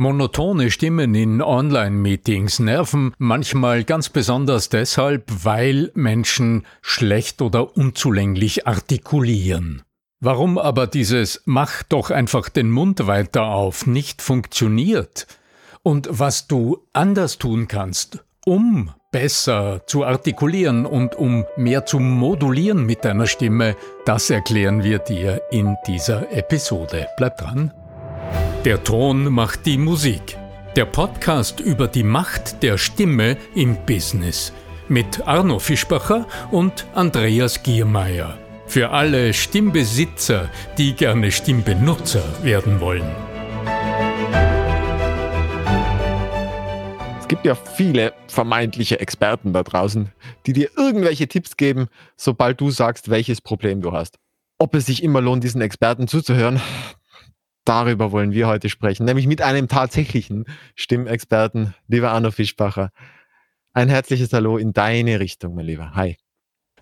Monotone 0.00 0.70
Stimmen 0.70 1.14
in 1.14 1.42
Online-Meetings 1.42 2.58
nerven 2.58 3.12
manchmal 3.18 3.84
ganz 3.84 4.08
besonders 4.08 4.70
deshalb, 4.70 5.24
weil 5.44 5.90
Menschen 5.92 6.64
schlecht 6.80 7.42
oder 7.42 7.76
unzulänglich 7.76 8.66
artikulieren. 8.66 9.82
Warum 10.18 10.56
aber 10.56 10.86
dieses 10.86 11.42
Mach 11.44 11.82
doch 11.82 12.10
einfach 12.10 12.48
den 12.48 12.70
Mund 12.70 13.06
weiter 13.06 13.48
auf 13.48 13.86
nicht 13.86 14.22
funktioniert 14.22 15.26
und 15.82 16.08
was 16.10 16.46
du 16.46 16.78
anders 16.94 17.36
tun 17.36 17.68
kannst, 17.68 18.24
um 18.46 18.94
besser 19.12 19.82
zu 19.86 20.06
artikulieren 20.06 20.86
und 20.86 21.14
um 21.14 21.44
mehr 21.58 21.84
zu 21.84 21.98
modulieren 21.98 22.86
mit 22.86 23.04
deiner 23.04 23.26
Stimme, 23.26 23.76
das 24.06 24.30
erklären 24.30 24.82
wir 24.82 25.00
dir 25.00 25.42
in 25.50 25.76
dieser 25.86 26.32
Episode. 26.32 27.06
Bleib 27.18 27.36
dran. 27.36 27.70
Der 28.64 28.84
Ton 28.84 29.32
macht 29.32 29.64
die 29.64 29.78
Musik. 29.78 30.36
Der 30.76 30.84
Podcast 30.84 31.60
über 31.60 31.88
die 31.88 32.02
Macht 32.02 32.62
der 32.62 32.76
Stimme 32.76 33.38
im 33.54 33.74
Business. 33.86 34.52
Mit 34.86 35.26
Arno 35.26 35.58
Fischbacher 35.58 36.26
und 36.50 36.86
Andreas 36.92 37.62
Giermeier. 37.62 38.36
Für 38.66 38.90
alle 38.90 39.32
Stimmbesitzer, 39.32 40.50
die 40.76 40.92
gerne 40.92 41.32
Stimmbenutzer 41.32 42.22
werden 42.42 42.80
wollen. 42.80 43.10
Es 47.18 47.28
gibt 47.28 47.46
ja 47.46 47.54
viele 47.54 48.12
vermeintliche 48.26 49.00
Experten 49.00 49.54
da 49.54 49.62
draußen, 49.62 50.12
die 50.44 50.52
dir 50.52 50.68
irgendwelche 50.76 51.28
Tipps 51.28 51.56
geben, 51.56 51.88
sobald 52.18 52.60
du 52.60 52.70
sagst, 52.70 53.08
welches 53.08 53.40
Problem 53.40 53.80
du 53.80 53.92
hast. 53.92 54.18
Ob 54.58 54.74
es 54.74 54.84
sich 54.84 55.02
immer 55.02 55.22
lohnt, 55.22 55.44
diesen 55.44 55.62
Experten 55.62 56.08
zuzuhören, 56.08 56.60
darüber 57.70 58.10
wollen 58.10 58.32
wir 58.32 58.48
heute 58.48 58.68
sprechen, 58.68 59.04
nämlich 59.04 59.28
mit 59.28 59.42
einem 59.42 59.68
tatsächlichen 59.68 60.44
Stimmexperten, 60.74 61.72
lieber 61.86 62.10
Arno 62.10 62.32
Fischbacher. 62.32 62.90
Ein 63.72 63.88
herzliches 63.88 64.32
Hallo 64.32 64.56
in 64.56 64.72
deine 64.72 65.20
Richtung, 65.20 65.54
mein 65.54 65.66
Lieber. 65.66 65.94
Hi. 65.94 66.16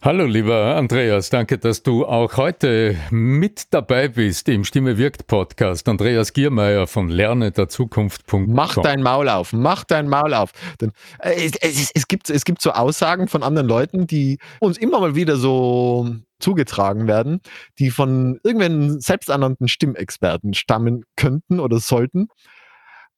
Hallo 0.01 0.27
lieber 0.27 0.77
Andreas, 0.77 1.29
danke, 1.29 1.59
dass 1.59 1.83
du 1.83 2.07
auch 2.07 2.37
heute 2.37 2.97
mit 3.11 3.75
dabei 3.75 4.07
bist 4.07 4.49
im 4.49 4.63
Stimme 4.63 4.97
wirkt 4.97 5.27
Podcast. 5.27 5.89
Andreas 5.89 6.33
Giermeier 6.33 6.87
von 6.87 7.09
lerne 7.09 7.51
der 7.51 7.69
Zukunft. 7.69 8.23
Mach 8.33 8.77
dein 8.77 9.03
Maul 9.03 9.29
auf, 9.29 9.53
mach 9.53 9.83
dein 9.83 10.09
Maul 10.09 10.35
auf. 10.35 10.53
Denn, 10.81 10.93
äh, 11.19 11.33
es, 11.33 11.57
es, 11.57 11.91
es, 11.93 12.07
gibt, 12.07 12.31
es 12.31 12.45
gibt 12.45 12.63
so 12.63 12.71
Aussagen 12.71 13.27
von 13.27 13.43
anderen 13.43 13.67
Leuten, 13.67 14.07
die 14.07 14.39
uns 14.61 14.79
immer 14.79 15.01
mal 15.01 15.17
wieder 15.17 15.37
so 15.37 16.09
zugetragen 16.39 17.09
werden, 17.09 17.41
die 17.81 17.91
von 17.91 18.39
irgendwelchen 18.45 19.01
selbsternannten 19.01 19.67
Stimmexperten 19.67 20.55
stammen 20.55 21.07
könnten 21.17 21.59
oder 21.59 21.81
sollten. 21.81 22.29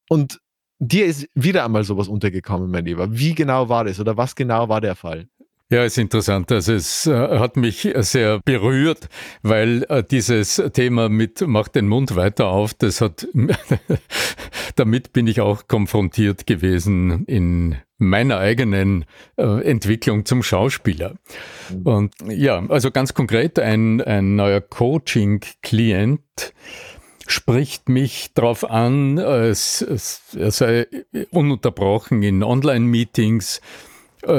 Und 0.09 0.39
dir 0.79 1.05
ist 1.05 1.27
wieder 1.35 1.63
einmal 1.63 1.83
sowas 1.83 2.07
untergekommen, 2.07 2.71
mein 2.71 2.85
Lieber. 2.85 3.15
Wie 3.15 3.35
genau 3.35 3.69
war 3.69 3.83
das 3.83 3.99
oder 3.99 4.17
was 4.17 4.33
genau 4.33 4.67
war 4.67 4.81
der 4.81 4.95
Fall? 4.95 5.27
Ja, 5.71 5.85
ist 5.85 5.97
interessant. 5.97 6.51
Also 6.51 6.73
es 6.73 7.07
äh, 7.07 7.39
hat 7.39 7.55
mich 7.55 7.87
sehr 7.99 8.41
berührt, 8.43 9.07
weil 9.41 9.85
äh, 9.87 10.03
dieses 10.03 10.61
Thema 10.73 11.07
mit 11.07 11.47
Mach 11.47 11.69
den 11.69 11.87
Mund 11.87 12.17
weiter 12.17 12.47
auf, 12.47 12.73
das 12.73 12.99
hat, 12.99 13.25
damit 14.75 15.13
bin 15.13 15.27
ich 15.27 15.39
auch 15.39 15.69
konfrontiert 15.69 16.45
gewesen 16.45 17.23
in 17.23 17.77
meiner 17.97 18.39
eigenen 18.39 19.05
äh, 19.37 19.63
Entwicklung 19.63 20.25
zum 20.25 20.43
Schauspieler. 20.43 21.15
Und 21.85 22.15
ja, 22.27 22.61
also 22.67 22.91
ganz 22.91 23.13
konkret, 23.13 23.57
ein, 23.57 24.01
ein 24.01 24.35
neuer 24.35 24.59
Coaching-Klient 24.59 26.53
spricht 27.27 27.87
mich 27.87 28.33
darauf 28.33 28.69
an, 28.69 29.17
es, 29.17 29.81
es, 29.81 30.35
er 30.37 30.51
sei 30.51 30.87
ununterbrochen 31.29 32.23
in 32.23 32.43
Online-Meetings, 32.43 33.59
äh, 33.59 33.90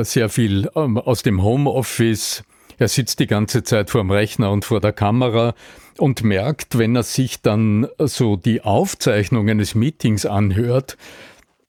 sehr 0.03 0.29
viel 0.29 0.69
ähm, 0.75 0.99
aus 0.99 1.23
dem 1.23 1.43
Homeoffice. 1.43 2.45
Er 2.79 2.89
sitzt 2.89 3.21
die 3.21 3.27
ganze 3.27 3.63
Zeit 3.63 3.91
vor 3.91 4.01
dem 4.01 4.11
Rechner 4.11 4.51
und 4.51 4.65
vor 4.65 4.81
der 4.81 4.93
Kamera 4.93 5.55
und 5.99 6.25
merkt, 6.25 6.79
wenn 6.79 6.97
er 6.97 7.03
sich 7.03 7.43
dann 7.43 7.87
so 7.99 8.37
die 8.37 8.63
Aufzeichnung 8.63 9.49
eines 9.49 9.75
Meetings 9.75 10.27
anhört, 10.27 10.97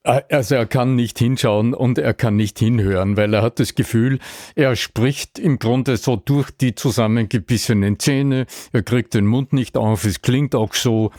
äh, 0.03 0.21
also 0.29 0.55
er 0.55 0.65
kann 0.65 0.95
nicht 0.95 1.19
hinschauen 1.19 1.73
und 1.73 1.97
er 1.97 2.13
kann 2.13 2.35
nicht 2.35 2.59
hinhören, 2.59 3.17
weil 3.17 3.33
er 3.33 3.41
hat 3.41 3.59
das 3.59 3.75
Gefühl, 3.75 4.19
er 4.55 4.75
spricht 4.75 5.39
im 5.39 5.59
Grunde 5.59 5.97
so 5.97 6.15
durch 6.15 6.51
die 6.51 6.75
zusammengebissenen 6.75 7.99
Zähne, 7.99 8.45
er 8.71 8.83
kriegt 8.83 9.13
den 9.13 9.25
Mund 9.25 9.53
nicht 9.53 9.77
auf, 9.77 10.05
es 10.05 10.21
klingt 10.21 10.55
auch 10.55 10.73
so, 10.73 11.11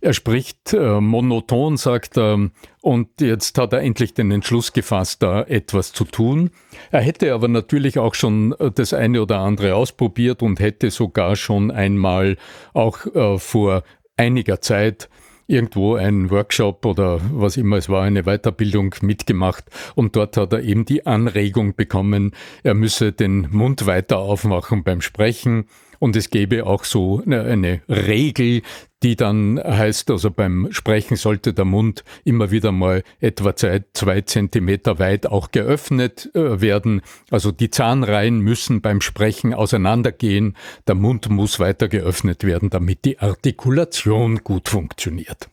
er 0.00 0.12
spricht 0.12 0.72
äh, 0.72 1.00
monoton, 1.00 1.76
sagt 1.76 2.16
er, 2.16 2.50
und 2.82 3.20
jetzt 3.20 3.58
hat 3.58 3.72
er 3.72 3.80
endlich 3.80 4.14
den 4.14 4.30
Entschluss 4.30 4.72
gefasst, 4.72 5.22
da 5.22 5.42
etwas 5.42 5.92
zu 5.92 6.04
tun. 6.04 6.50
Er 6.90 7.00
hätte 7.00 7.34
aber 7.34 7.48
natürlich 7.48 7.98
auch 7.98 8.14
schon 8.14 8.52
äh, 8.58 8.70
das 8.70 8.92
eine 8.92 9.20
oder 9.22 9.40
andere 9.40 9.74
ausprobiert 9.74 10.42
und 10.42 10.60
hätte 10.60 10.90
sogar 10.90 11.36
schon 11.36 11.70
einmal 11.70 12.36
auch 12.74 13.06
äh, 13.06 13.38
vor 13.38 13.82
einiger 14.16 14.60
Zeit 14.60 15.08
irgendwo 15.48 15.94
einen 15.94 16.30
Workshop 16.30 16.84
oder 16.84 17.20
was 17.32 17.56
immer 17.56 17.78
es 17.78 17.88
war, 17.88 18.02
eine 18.02 18.24
Weiterbildung 18.24 18.94
mitgemacht 19.00 19.64
und 19.94 20.14
dort 20.14 20.36
hat 20.36 20.52
er 20.52 20.62
eben 20.62 20.84
die 20.84 21.06
Anregung 21.06 21.74
bekommen, 21.74 22.32
er 22.62 22.74
müsse 22.74 23.12
den 23.12 23.48
Mund 23.50 23.86
weiter 23.86 24.18
aufmachen 24.18 24.84
beim 24.84 25.00
Sprechen 25.00 25.64
und 25.98 26.16
es 26.16 26.30
gäbe 26.30 26.66
auch 26.66 26.84
so 26.84 27.22
eine 27.26 27.80
Regel, 27.88 28.62
die 29.02 29.14
dann 29.14 29.60
heißt, 29.62 30.10
also 30.10 30.30
beim 30.30 30.68
Sprechen 30.70 31.16
sollte 31.16 31.54
der 31.54 31.64
Mund 31.64 32.04
immer 32.24 32.50
wieder 32.50 32.72
mal 32.72 33.04
etwa 33.20 33.54
zwei, 33.54 33.84
zwei 33.92 34.22
Zentimeter 34.22 34.98
weit 34.98 35.26
auch 35.26 35.52
geöffnet 35.52 36.30
äh, 36.34 36.60
werden. 36.60 37.02
Also 37.30 37.52
die 37.52 37.70
Zahnreihen 37.70 38.40
müssen 38.40 38.80
beim 38.80 39.00
Sprechen 39.00 39.54
auseinandergehen. 39.54 40.56
Der 40.88 40.96
Mund 40.96 41.28
muss 41.28 41.60
weiter 41.60 41.88
geöffnet 41.88 42.42
werden, 42.42 42.70
damit 42.70 43.04
die 43.04 43.20
Artikulation 43.20 44.38
gut 44.38 44.68
funktioniert. 44.68 45.48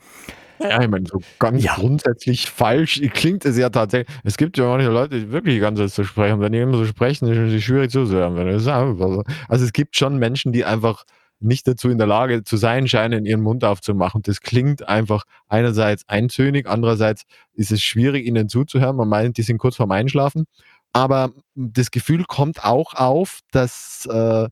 Ja, 0.60 0.82
ich 0.82 0.90
meine, 0.90 1.06
so 1.06 1.20
ganz 1.40 1.64
ja. 1.64 1.76
grundsätzlich 1.76 2.50
falsch 2.50 3.02
klingt 3.14 3.46
es 3.46 3.58
ja 3.58 3.70
tatsächlich. 3.70 4.16
Es 4.24 4.38
gibt 4.38 4.58
ja 4.58 4.66
manche 4.66 4.90
Leute, 4.90 5.20
die 5.20 5.32
wirklich 5.32 5.60
ganz 5.60 5.80
so 5.96 6.04
sprechen. 6.04 6.40
Wenn 6.40 6.52
die 6.52 6.60
immer 6.60 6.78
so 6.78 6.86
sprechen, 6.86 7.28
ist 7.28 7.54
es 7.54 7.64
schwierig 7.64 7.92
zuzuhören. 7.92 8.38
Also 8.38 9.66
es 9.66 9.74
gibt 9.74 9.96
schon 9.98 10.18
Menschen, 10.18 10.52
die 10.52 10.66
einfach 10.66 11.04
nicht 11.40 11.68
dazu 11.68 11.90
in 11.90 11.98
der 11.98 12.08
Lage 12.08 12.44
zu 12.44 12.58
sein 12.58 12.88
scheinen, 12.88 13.26
ihren 13.26 13.42
Mund 13.42 13.64
aufzumachen. 13.64 14.22
Das 14.24 14.42
klingt 14.42 14.88
einfach 14.88 15.24
einerseits 15.48 16.08
eintönig, 16.08 16.68
andererseits 16.68 17.24
ist 17.54 17.72
es 17.72 17.82
schwierig, 17.82 18.26
ihnen 18.26 18.50
zuzuhören. 18.50 18.96
Man 18.96 19.10
meint, 19.10 19.38
die 19.38 19.44
sind 19.44 19.58
kurz 19.58 19.76
vorm 19.76 19.92
Einschlafen. 19.92 20.46
Aber 20.94 21.34
das 21.56 21.92
Gefühl 21.92 22.24
kommt 22.26 22.64
auch 22.64 22.94
auf, 22.94 23.40
dass 23.52 24.08
äh, 24.10 24.48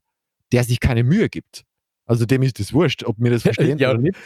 der 0.52 0.64
sich 0.64 0.80
keine 0.80 1.04
Mühe 1.04 1.30
gibt. 1.30 1.64
Also 2.06 2.26
dem 2.26 2.44
ist 2.44 2.60
das 2.60 2.74
wurscht, 2.74 3.04
ob 3.04 3.20
mir 3.20 3.32
das 3.32 3.42
verstehen 3.44 3.78
ja. 3.78 3.92
oder 3.92 4.00
nicht. 4.00 4.18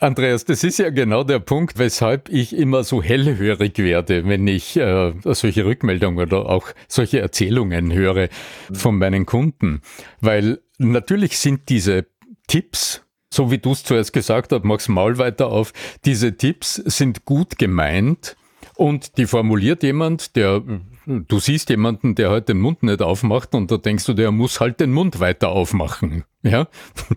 Andreas, 0.00 0.46
das 0.46 0.64
ist 0.64 0.78
ja 0.78 0.88
genau 0.88 1.24
der 1.24 1.40
Punkt, 1.40 1.78
weshalb 1.78 2.30
ich 2.30 2.56
immer 2.56 2.84
so 2.84 3.02
hellhörig 3.02 3.76
werde, 3.78 4.26
wenn 4.26 4.46
ich 4.46 4.76
äh, 4.78 5.12
solche 5.24 5.66
Rückmeldungen 5.66 6.18
oder 6.18 6.46
auch 6.46 6.68
solche 6.88 7.20
Erzählungen 7.20 7.92
höre 7.92 8.28
von 8.72 8.96
meinen 8.96 9.26
Kunden. 9.26 9.82
Weil 10.22 10.60
natürlich 10.78 11.38
sind 11.38 11.68
diese 11.68 12.06
Tipps, 12.46 13.02
so 13.32 13.50
wie 13.50 13.58
du 13.58 13.72
es 13.72 13.84
zuerst 13.84 14.14
gesagt 14.14 14.52
hast, 14.52 14.64
mach's 14.64 14.88
Maul 14.88 15.18
weiter 15.18 15.48
auf, 15.48 15.74
diese 16.06 16.34
Tipps 16.34 16.76
sind 16.76 17.26
gut 17.26 17.58
gemeint 17.58 18.36
und 18.76 19.18
die 19.18 19.26
formuliert 19.26 19.82
jemand, 19.82 20.34
der 20.34 20.62
du 21.10 21.38
siehst 21.38 21.70
jemanden, 21.70 22.14
der 22.14 22.30
halt 22.30 22.48
den 22.48 22.58
Mund 22.60 22.82
nicht 22.82 23.02
aufmacht 23.02 23.54
und 23.54 23.70
da 23.70 23.76
denkst 23.76 24.04
du, 24.06 24.14
der 24.14 24.30
muss 24.32 24.60
halt 24.60 24.80
den 24.80 24.92
Mund 24.92 25.20
weiter 25.20 25.48
aufmachen. 25.50 26.24
Ja? 26.42 26.68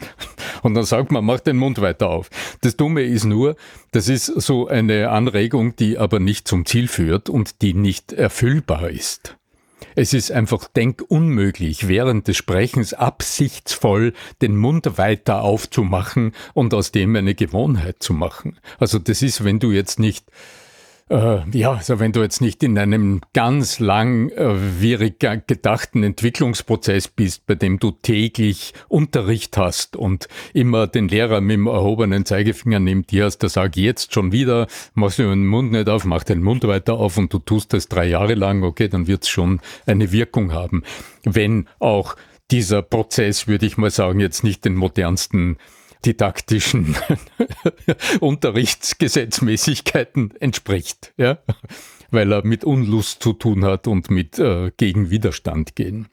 Und 0.63 0.75
dann 0.75 0.83
sagt 0.83 1.11
man, 1.11 1.25
mach 1.25 1.39
den 1.39 1.57
Mund 1.57 1.81
weiter 1.81 2.09
auf. 2.09 2.29
Das 2.61 2.77
Dumme 2.77 3.03
ist 3.03 3.25
nur, 3.25 3.55
das 3.91 4.07
ist 4.07 4.25
so 4.25 4.68
eine 4.68 5.09
Anregung, 5.09 5.75
die 5.75 5.97
aber 5.97 6.19
nicht 6.19 6.47
zum 6.47 6.65
Ziel 6.65 6.88
führt 6.88 7.29
und 7.29 7.62
die 7.62 7.73
nicht 7.73 8.13
erfüllbar 8.13 8.89
ist. 8.89 9.38
Es 9.95 10.13
ist 10.13 10.31
einfach 10.31 10.68
denkunmöglich, 10.68 11.88
während 11.88 12.27
des 12.27 12.38
Sprechens 12.38 12.94
absichtsvoll 12.94 14.13
den 14.41 14.56
Mund 14.56 14.97
weiter 14.97 15.41
aufzumachen 15.41 16.33
und 16.53 16.73
aus 16.73 16.91
dem 16.91 17.15
eine 17.15 17.35
Gewohnheit 17.35 17.97
zu 18.00 18.13
machen. 18.13 18.59
Also 18.79 19.00
das 19.00 19.21
ist, 19.21 19.44
wenn 19.44 19.59
du 19.59 19.71
jetzt 19.71 20.00
nicht 20.00 20.25
äh, 21.09 21.39
ja, 21.51 21.73
also 21.73 22.00
wenn 22.00 22.11
du 22.11 22.21
jetzt 22.21 22.41
nicht 22.41 22.63
in 22.63 22.77
einem 22.77 23.21
ganz 23.33 23.79
langwierig 23.79 25.19
gedachten 25.19 26.03
Entwicklungsprozess 26.03 27.07
bist, 27.09 27.45
bei 27.45 27.55
dem 27.55 27.79
du 27.79 27.91
täglich 27.91 28.73
Unterricht 28.88 29.57
hast 29.57 29.95
und 29.95 30.27
immer 30.53 30.88
den 30.88 31.07
Lehrer 31.07 31.41
mit 31.41 31.55
dem 31.55 31.67
erhobenen 31.67 32.25
Zeigefinger 32.25 32.79
neben 32.79 33.05
dir 33.05 33.25
hast, 33.25 33.39
der 33.39 33.50
sagt 33.50 33.75
jetzt 33.75 34.13
schon 34.13 34.31
wieder, 34.31 34.67
machst 34.94 35.19
du 35.19 35.23
den 35.23 35.45
Mund 35.45 35.71
nicht 35.71 35.89
auf, 35.89 36.05
mach 36.05 36.23
den 36.23 36.41
Mund 36.41 36.63
weiter 36.63 36.94
auf 36.94 37.17
und 37.17 37.33
du 37.33 37.39
tust 37.39 37.73
das 37.73 37.89
drei 37.89 38.06
Jahre 38.06 38.35
lang, 38.35 38.63
okay, 38.63 38.88
dann 38.88 39.07
wird 39.07 39.23
es 39.23 39.29
schon 39.29 39.59
eine 39.85 40.11
Wirkung 40.11 40.53
haben. 40.53 40.83
Wenn 41.23 41.67
auch 41.79 42.15
dieser 42.49 42.81
Prozess, 42.81 43.47
würde 43.47 43.65
ich 43.65 43.77
mal 43.77 43.91
sagen, 43.91 44.19
jetzt 44.19 44.44
nicht 44.44 44.65
den 44.65 44.75
modernsten 44.75 45.57
didaktischen 46.05 46.95
Unterrichtsgesetzmäßigkeiten 48.19 50.35
entspricht, 50.39 51.13
ja? 51.17 51.39
weil 52.11 52.31
er 52.31 52.45
mit 52.45 52.63
Unlust 52.63 53.23
zu 53.23 53.33
tun 53.33 53.65
hat 53.65 53.88
und 53.88 54.11
mit 54.11 54.38
äh, 54.39 54.71
Gegenwiderstand 54.77 55.75
gehen. 55.75 56.07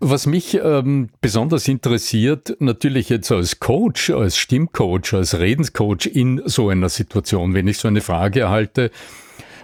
Was 0.00 0.26
mich 0.26 0.54
ähm, 0.54 1.10
besonders 1.20 1.66
interessiert, 1.66 2.56
natürlich 2.60 3.08
jetzt 3.08 3.32
als 3.32 3.58
Coach, 3.58 4.10
als 4.10 4.36
Stimmcoach, 4.36 5.12
als 5.12 5.38
Redenscoach 5.38 6.06
in 6.06 6.40
so 6.44 6.68
einer 6.68 6.88
Situation, 6.88 7.54
wenn 7.54 7.66
ich 7.66 7.78
so 7.78 7.88
eine 7.88 8.00
Frage 8.00 8.40
erhalte, 8.40 8.92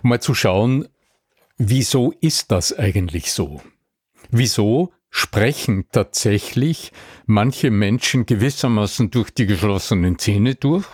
mal 0.03 0.21
zu 0.21 0.35
schauen, 0.35 0.89
wieso 1.57 2.13
ist 2.21 2.51
das 2.51 2.77
eigentlich 2.77 3.31
so? 3.31 3.61
Wieso 4.31 4.93
sprechen 5.17 5.85
tatsächlich 5.93 6.91
manche 7.25 7.71
Menschen 7.71 8.27
gewissermaßen 8.27 9.13
durch 9.13 9.31
die 9.31 9.47
geschlossenen 9.47 10.19
Zähne 10.19 10.57
durch 10.57 10.87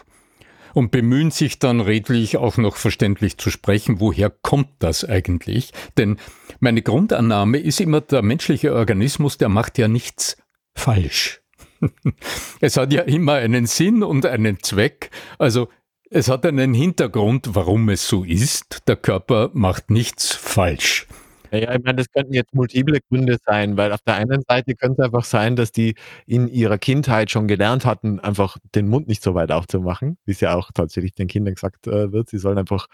und 0.74 0.90
bemühen 0.90 1.30
sich 1.30 1.58
dann 1.58 1.80
redlich 1.80 2.36
auch 2.36 2.58
noch 2.58 2.76
verständlich 2.76 3.38
zu 3.38 3.48
sprechen. 3.48 3.98
Woher 3.98 4.28
kommt 4.28 4.68
das 4.80 5.06
eigentlich? 5.06 5.72
Denn 5.96 6.18
meine 6.60 6.82
Grundannahme 6.82 7.58
ist 7.60 7.80
immer, 7.80 8.02
der 8.02 8.20
menschliche 8.20 8.74
Organismus, 8.74 9.38
der 9.38 9.48
macht 9.48 9.78
ja 9.78 9.88
nichts 9.88 10.36
falsch. 10.74 11.40
es 12.60 12.76
hat 12.76 12.92
ja 12.92 13.02
immer 13.02 13.36
einen 13.36 13.64
Sinn 13.64 14.02
und 14.02 14.26
einen 14.26 14.62
Zweck. 14.62 15.10
Also 15.38 15.70
es 16.10 16.28
hat 16.28 16.44
einen 16.44 16.74
Hintergrund, 16.74 17.54
warum 17.54 17.88
es 17.88 18.06
so 18.06 18.22
ist. 18.24 18.82
Der 18.86 18.96
Körper 18.96 19.48
macht 19.54 19.88
nichts 19.88 20.34
falsch. 20.34 21.06
Ja, 21.52 21.74
ich 21.74 21.82
meine, 21.82 21.96
das 21.96 22.10
könnten 22.12 22.32
jetzt 22.32 22.54
multiple 22.54 23.00
Gründe 23.08 23.38
sein, 23.44 23.76
weil 23.76 23.92
auf 23.92 24.00
der 24.02 24.14
einen 24.14 24.42
Seite 24.48 24.74
könnte 24.76 25.02
es 25.02 25.06
einfach 25.06 25.24
sein, 25.24 25.56
dass 25.56 25.72
die 25.72 25.94
in 26.26 26.46
ihrer 26.46 26.78
Kindheit 26.78 27.30
schon 27.30 27.48
gelernt 27.48 27.84
hatten, 27.84 28.20
einfach 28.20 28.56
den 28.74 28.88
Mund 28.88 29.08
nicht 29.08 29.22
so 29.22 29.34
weit 29.34 29.50
aufzumachen, 29.50 30.16
wie 30.26 30.30
es 30.32 30.40
ja 30.40 30.54
auch 30.54 30.70
tatsächlich 30.72 31.14
den 31.14 31.26
Kindern 31.26 31.54
gesagt 31.54 31.88
äh, 31.88 32.12
wird. 32.12 32.28
Sie 32.30 32.38
sollen 32.38 32.58
einfach 32.58 32.86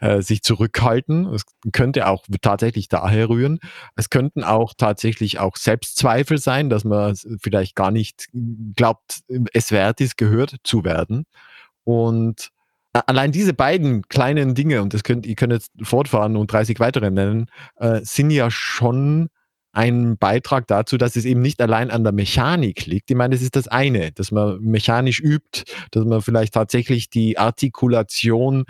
äh, 0.00 0.20
sich 0.20 0.42
zurückhalten. 0.42 1.26
Es 1.32 1.44
könnte 1.72 2.06
auch 2.06 2.24
tatsächlich 2.42 2.88
daher 2.88 3.30
rühren. 3.30 3.60
Es 3.96 4.10
könnten 4.10 4.44
auch 4.44 4.74
tatsächlich 4.76 5.38
auch 5.38 5.56
Selbstzweifel 5.56 6.36
sein, 6.38 6.68
dass 6.68 6.84
man 6.84 7.14
vielleicht 7.42 7.74
gar 7.76 7.90
nicht 7.90 8.28
glaubt, 8.76 9.20
es 9.54 9.70
wert 9.72 10.00
ist, 10.02 10.18
gehört 10.18 10.56
zu 10.64 10.84
werden. 10.84 11.24
Und 11.84 12.50
allein 12.92 13.32
diese 13.32 13.54
beiden 13.54 14.02
kleinen 14.08 14.54
Dinge, 14.54 14.82
und 14.82 14.94
das 14.94 15.02
könnt, 15.02 15.26
ihr 15.26 15.34
könnt 15.34 15.52
jetzt 15.52 15.72
fortfahren 15.82 16.36
und 16.36 16.52
30 16.52 16.78
weitere 16.80 17.10
nennen, 17.10 17.46
äh, 17.76 18.00
sind 18.02 18.30
ja 18.30 18.50
schon 18.50 19.28
ein 19.72 20.18
Beitrag 20.18 20.66
dazu, 20.66 20.98
dass 20.98 21.16
es 21.16 21.24
eben 21.24 21.40
nicht 21.40 21.60
allein 21.62 21.90
an 21.90 22.04
der 22.04 22.12
Mechanik 22.12 22.84
liegt. 22.84 23.10
Ich 23.10 23.16
meine, 23.16 23.34
das 23.34 23.42
ist 23.42 23.56
das 23.56 23.68
eine, 23.68 24.12
dass 24.12 24.30
man 24.30 24.60
mechanisch 24.60 25.18
übt, 25.18 25.64
dass 25.90 26.04
man 26.04 26.20
vielleicht 26.20 26.52
tatsächlich 26.52 27.08
die 27.08 27.38
Artikulation 27.38 28.64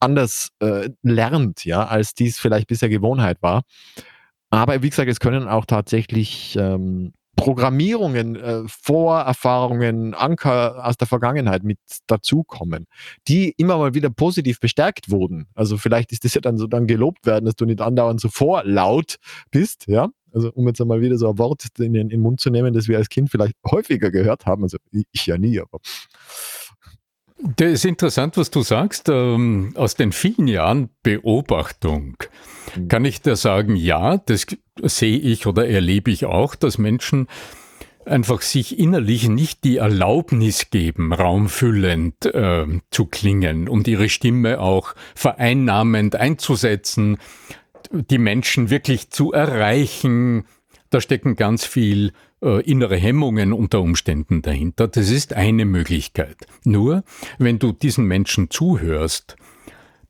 anders 0.00 0.48
äh, 0.60 0.88
lernt, 1.02 1.66
ja, 1.66 1.86
als 1.86 2.14
dies 2.14 2.38
vielleicht 2.38 2.68
bisher 2.68 2.88
Gewohnheit 2.88 3.42
war. 3.42 3.62
Aber 4.48 4.82
wie 4.82 4.90
gesagt, 4.90 5.10
es 5.10 5.20
können 5.20 5.46
auch 5.46 5.66
tatsächlich 5.66 6.56
ähm, 6.58 7.12
Programmierungen, 7.40 8.36
äh, 8.36 8.62
Vorerfahrungen, 8.66 10.14
Anker 10.14 10.86
aus 10.86 10.96
der 10.96 11.06
Vergangenheit 11.06 11.64
mit 11.64 11.78
dazukommen, 12.06 12.86
die 13.28 13.54
immer 13.56 13.78
mal 13.78 13.94
wieder 13.94 14.10
positiv 14.10 14.60
bestärkt 14.60 15.10
wurden. 15.10 15.46
Also 15.54 15.78
vielleicht 15.78 16.12
ist 16.12 16.24
das 16.24 16.34
ja 16.34 16.42
dann 16.42 16.58
so 16.58 16.66
dann 16.66 16.86
gelobt 16.86 17.24
werden, 17.24 17.46
dass 17.46 17.56
du 17.56 17.64
nicht 17.64 17.80
andauernd 17.80 18.20
so 18.20 18.28
vorlaut 18.28 19.16
bist, 19.50 19.86
ja. 19.86 20.10
Also 20.32 20.52
um 20.52 20.68
jetzt 20.68 20.80
einmal 20.80 21.00
wieder 21.00 21.18
so 21.18 21.28
ein 21.28 21.38
Wort 21.38 21.66
in 21.78 21.92
den, 21.92 22.02
in 22.02 22.08
den 22.10 22.20
Mund 22.20 22.40
zu 22.40 22.50
nehmen, 22.50 22.72
das 22.72 22.86
wir 22.86 22.98
als 22.98 23.08
Kind 23.08 23.30
vielleicht 23.30 23.54
häufiger 23.68 24.10
gehört 24.10 24.46
haben. 24.46 24.62
Also 24.62 24.78
ich 24.92 25.26
ja 25.26 25.38
nie, 25.38 25.58
aber 25.58 25.80
das 27.56 27.72
ist 27.72 27.84
interessant, 27.84 28.36
was 28.36 28.50
du 28.50 28.62
sagst. 28.62 29.08
Ähm, 29.08 29.72
aus 29.74 29.94
den 29.94 30.12
vielen 30.12 30.48
Jahren 30.48 30.90
Beobachtung 31.02 32.16
mhm. 32.76 32.88
kann 32.88 33.04
ich 33.04 33.22
da 33.22 33.36
sagen, 33.36 33.76
ja, 33.76 34.18
das 34.18 34.46
sehe 34.82 35.18
ich 35.18 35.46
oder 35.46 35.68
erlebe 35.68 36.10
ich 36.10 36.26
auch, 36.26 36.54
dass 36.54 36.78
Menschen 36.78 37.28
einfach 38.04 38.42
sich 38.42 38.78
innerlich 38.78 39.28
nicht 39.28 39.64
die 39.64 39.76
Erlaubnis 39.76 40.70
geben, 40.70 41.12
raumfüllend 41.12 42.26
äh, 42.26 42.66
zu 42.90 43.06
klingen 43.06 43.68
und 43.68 43.86
ihre 43.88 44.08
Stimme 44.08 44.60
auch 44.60 44.94
vereinnahmend 45.14 46.16
einzusetzen, 46.16 47.18
die 47.92 48.18
Menschen 48.18 48.70
wirklich 48.70 49.10
zu 49.10 49.32
erreichen. 49.32 50.44
Da 50.90 51.00
stecken 51.00 51.36
ganz 51.36 51.64
viel 51.64 52.12
äh, 52.42 52.62
innere 52.62 52.96
Hemmungen 52.96 53.52
unter 53.52 53.80
Umständen 53.80 54.42
dahinter. 54.42 54.88
Das 54.88 55.10
ist 55.10 55.34
eine 55.34 55.64
Möglichkeit. 55.64 56.36
Nur, 56.64 57.04
wenn 57.38 57.58
du 57.58 57.72
diesen 57.72 58.06
Menschen 58.06 58.50
zuhörst, 58.50 59.36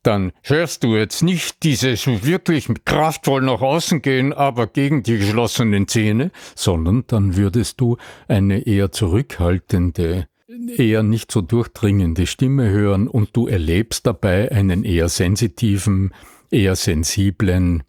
dann 0.03 0.31
hörst 0.43 0.83
du 0.83 0.95
jetzt 0.95 1.21
nicht 1.21 1.63
dieses 1.63 2.07
wirklich 2.07 2.67
kraftvoll 2.85 3.41
nach 3.41 3.61
außen 3.61 4.01
gehen, 4.01 4.33
aber 4.33 4.67
gegen 4.67 5.03
die 5.03 5.17
geschlossenen 5.17 5.87
Zähne, 5.87 6.31
sondern 6.55 7.03
dann 7.07 7.35
würdest 7.35 7.79
du 7.79 7.97
eine 8.27 8.65
eher 8.65 8.91
zurückhaltende, 8.91 10.27
eher 10.75 11.03
nicht 11.03 11.31
so 11.31 11.41
durchdringende 11.41 12.25
Stimme 12.25 12.69
hören 12.69 13.07
und 13.07 13.35
du 13.35 13.47
erlebst 13.47 14.07
dabei 14.07 14.51
einen 14.51 14.83
eher 14.83 15.07
sensitiven, 15.07 16.13
eher 16.49 16.75
sensiblen, 16.75 17.83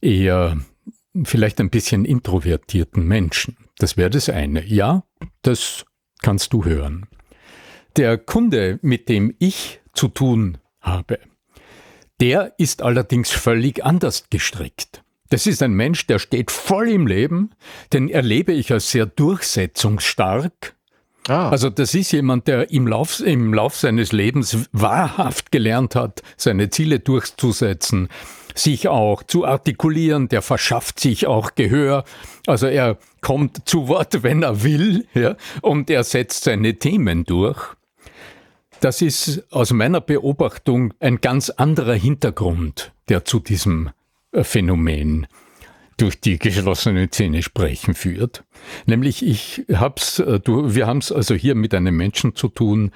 eher 0.00 0.58
vielleicht 1.24 1.60
ein 1.60 1.70
bisschen 1.70 2.04
introvertierten 2.04 3.06
Menschen. 3.06 3.56
Das 3.82 3.96
wäre 3.96 4.10
das 4.10 4.28
eine. 4.28 4.64
Ja, 4.64 5.02
das 5.42 5.84
kannst 6.22 6.52
du 6.52 6.64
hören. 6.64 7.08
Der 7.96 8.16
Kunde, 8.16 8.78
mit 8.80 9.08
dem 9.08 9.34
ich 9.40 9.80
zu 9.92 10.06
tun 10.06 10.58
habe, 10.80 11.18
der 12.20 12.54
ist 12.58 12.80
allerdings 12.80 13.32
völlig 13.32 13.84
anders 13.84 14.26
gestrickt. 14.30 15.02
Das 15.30 15.48
ist 15.48 15.64
ein 15.64 15.72
Mensch, 15.72 16.06
der 16.06 16.20
steht 16.20 16.52
voll 16.52 16.90
im 16.90 17.08
Leben, 17.08 17.50
den 17.92 18.08
erlebe 18.08 18.52
ich 18.52 18.70
als 18.70 18.92
sehr 18.92 19.06
durchsetzungsstark. 19.06 20.76
Ah. 21.26 21.48
Also 21.48 21.68
das 21.68 21.92
ist 21.94 22.12
jemand, 22.12 22.46
der 22.46 22.70
im 22.70 22.86
Lauf, 22.86 23.18
im 23.18 23.52
Lauf 23.52 23.76
seines 23.76 24.12
Lebens 24.12 24.68
wahrhaft 24.70 25.50
gelernt 25.50 25.96
hat, 25.96 26.22
seine 26.36 26.70
Ziele 26.70 27.00
durchzusetzen, 27.00 28.10
sich 28.54 28.88
auch 28.88 29.22
zu 29.22 29.44
artikulieren, 29.44 30.28
der 30.28 30.42
verschafft 30.42 31.00
sich 31.00 31.26
auch 31.26 31.54
Gehör. 31.54 32.04
Also 32.46 32.66
er 32.66 32.98
kommt 33.20 33.68
zu 33.68 33.88
Wort, 33.88 34.22
wenn 34.22 34.42
er 34.42 34.62
will, 34.62 35.06
ja, 35.14 35.36
und 35.60 35.90
er 35.90 36.04
setzt 36.04 36.44
seine 36.44 36.78
Themen 36.78 37.24
durch. 37.24 37.74
Das 38.80 39.00
ist 39.00 39.44
aus 39.52 39.72
meiner 39.72 40.00
Beobachtung 40.00 40.92
ein 40.98 41.20
ganz 41.20 41.50
anderer 41.50 41.94
Hintergrund, 41.94 42.92
der 43.08 43.24
zu 43.24 43.38
diesem 43.38 43.90
äh, 44.32 44.42
Phänomen 44.42 45.28
durch 45.98 46.20
die 46.20 46.38
geschlossene 46.38 47.10
Zähne 47.10 47.42
sprechen 47.42 47.94
führt. 47.94 48.42
Nämlich 48.86 49.24
ich 49.24 49.64
hab's, 49.72 50.18
äh, 50.18 50.40
wir 50.44 50.88
haben 50.88 50.98
es 50.98 51.12
also 51.12 51.34
hier 51.34 51.54
mit 51.54 51.74
einem 51.74 51.96
Menschen 51.96 52.34
zu 52.34 52.48
tun, 52.48 52.90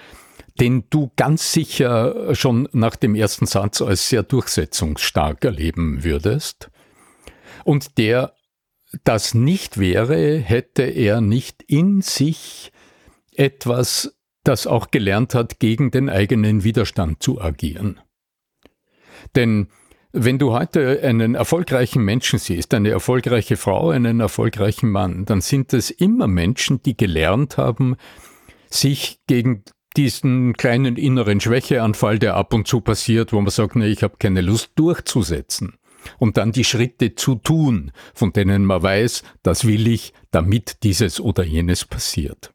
den 0.60 0.84
du 0.90 1.10
ganz 1.16 1.52
sicher 1.52 2.34
schon 2.34 2.68
nach 2.72 2.96
dem 2.96 3.14
ersten 3.14 3.46
Satz 3.46 3.82
als 3.82 4.08
sehr 4.08 4.22
durchsetzungsstark 4.22 5.44
erleben 5.44 6.02
würdest 6.04 6.70
und 7.64 7.98
der 7.98 8.32
das 9.04 9.34
nicht 9.34 9.78
wäre, 9.78 10.38
hätte 10.38 10.82
er 10.82 11.20
nicht 11.20 11.62
in 11.62 12.00
sich 12.00 12.72
etwas, 13.34 14.16
das 14.44 14.66
auch 14.66 14.90
gelernt 14.90 15.34
hat, 15.34 15.58
gegen 15.58 15.90
den 15.90 16.08
eigenen 16.08 16.64
Widerstand 16.64 17.22
zu 17.22 17.40
agieren. 17.40 18.00
Denn 19.34 19.68
wenn 20.12 20.38
du 20.38 20.52
heute 20.52 21.00
einen 21.02 21.34
erfolgreichen 21.34 22.02
Menschen 22.02 22.38
siehst, 22.38 22.72
eine 22.72 22.90
erfolgreiche 22.90 23.56
Frau, 23.56 23.90
einen 23.90 24.20
erfolgreichen 24.20 24.90
Mann, 24.90 25.26
dann 25.26 25.40
sind 25.40 25.74
es 25.74 25.90
immer 25.90 26.26
Menschen, 26.26 26.82
die 26.82 26.96
gelernt 26.96 27.58
haben, 27.58 27.96
sich 28.70 29.20
gegen 29.26 29.64
diesen 29.96 30.54
kleinen 30.54 30.96
inneren 30.96 31.40
Schwächeanfall, 31.40 32.18
der 32.18 32.34
ab 32.34 32.52
und 32.54 32.66
zu 32.66 32.80
passiert, 32.80 33.32
wo 33.32 33.40
man 33.40 33.50
sagt, 33.50 33.76
nee, 33.76 33.86
ich 33.88 34.02
habe 34.02 34.16
keine 34.18 34.40
Lust 34.40 34.72
durchzusetzen. 34.76 35.78
Und 36.18 36.36
dann 36.36 36.52
die 36.52 36.64
Schritte 36.64 37.14
zu 37.16 37.34
tun, 37.36 37.90
von 38.14 38.32
denen 38.32 38.64
man 38.64 38.82
weiß, 38.82 39.24
das 39.42 39.66
will 39.66 39.88
ich, 39.88 40.12
damit 40.30 40.82
dieses 40.84 41.20
oder 41.20 41.42
jenes 41.42 41.84
passiert. 41.84 42.52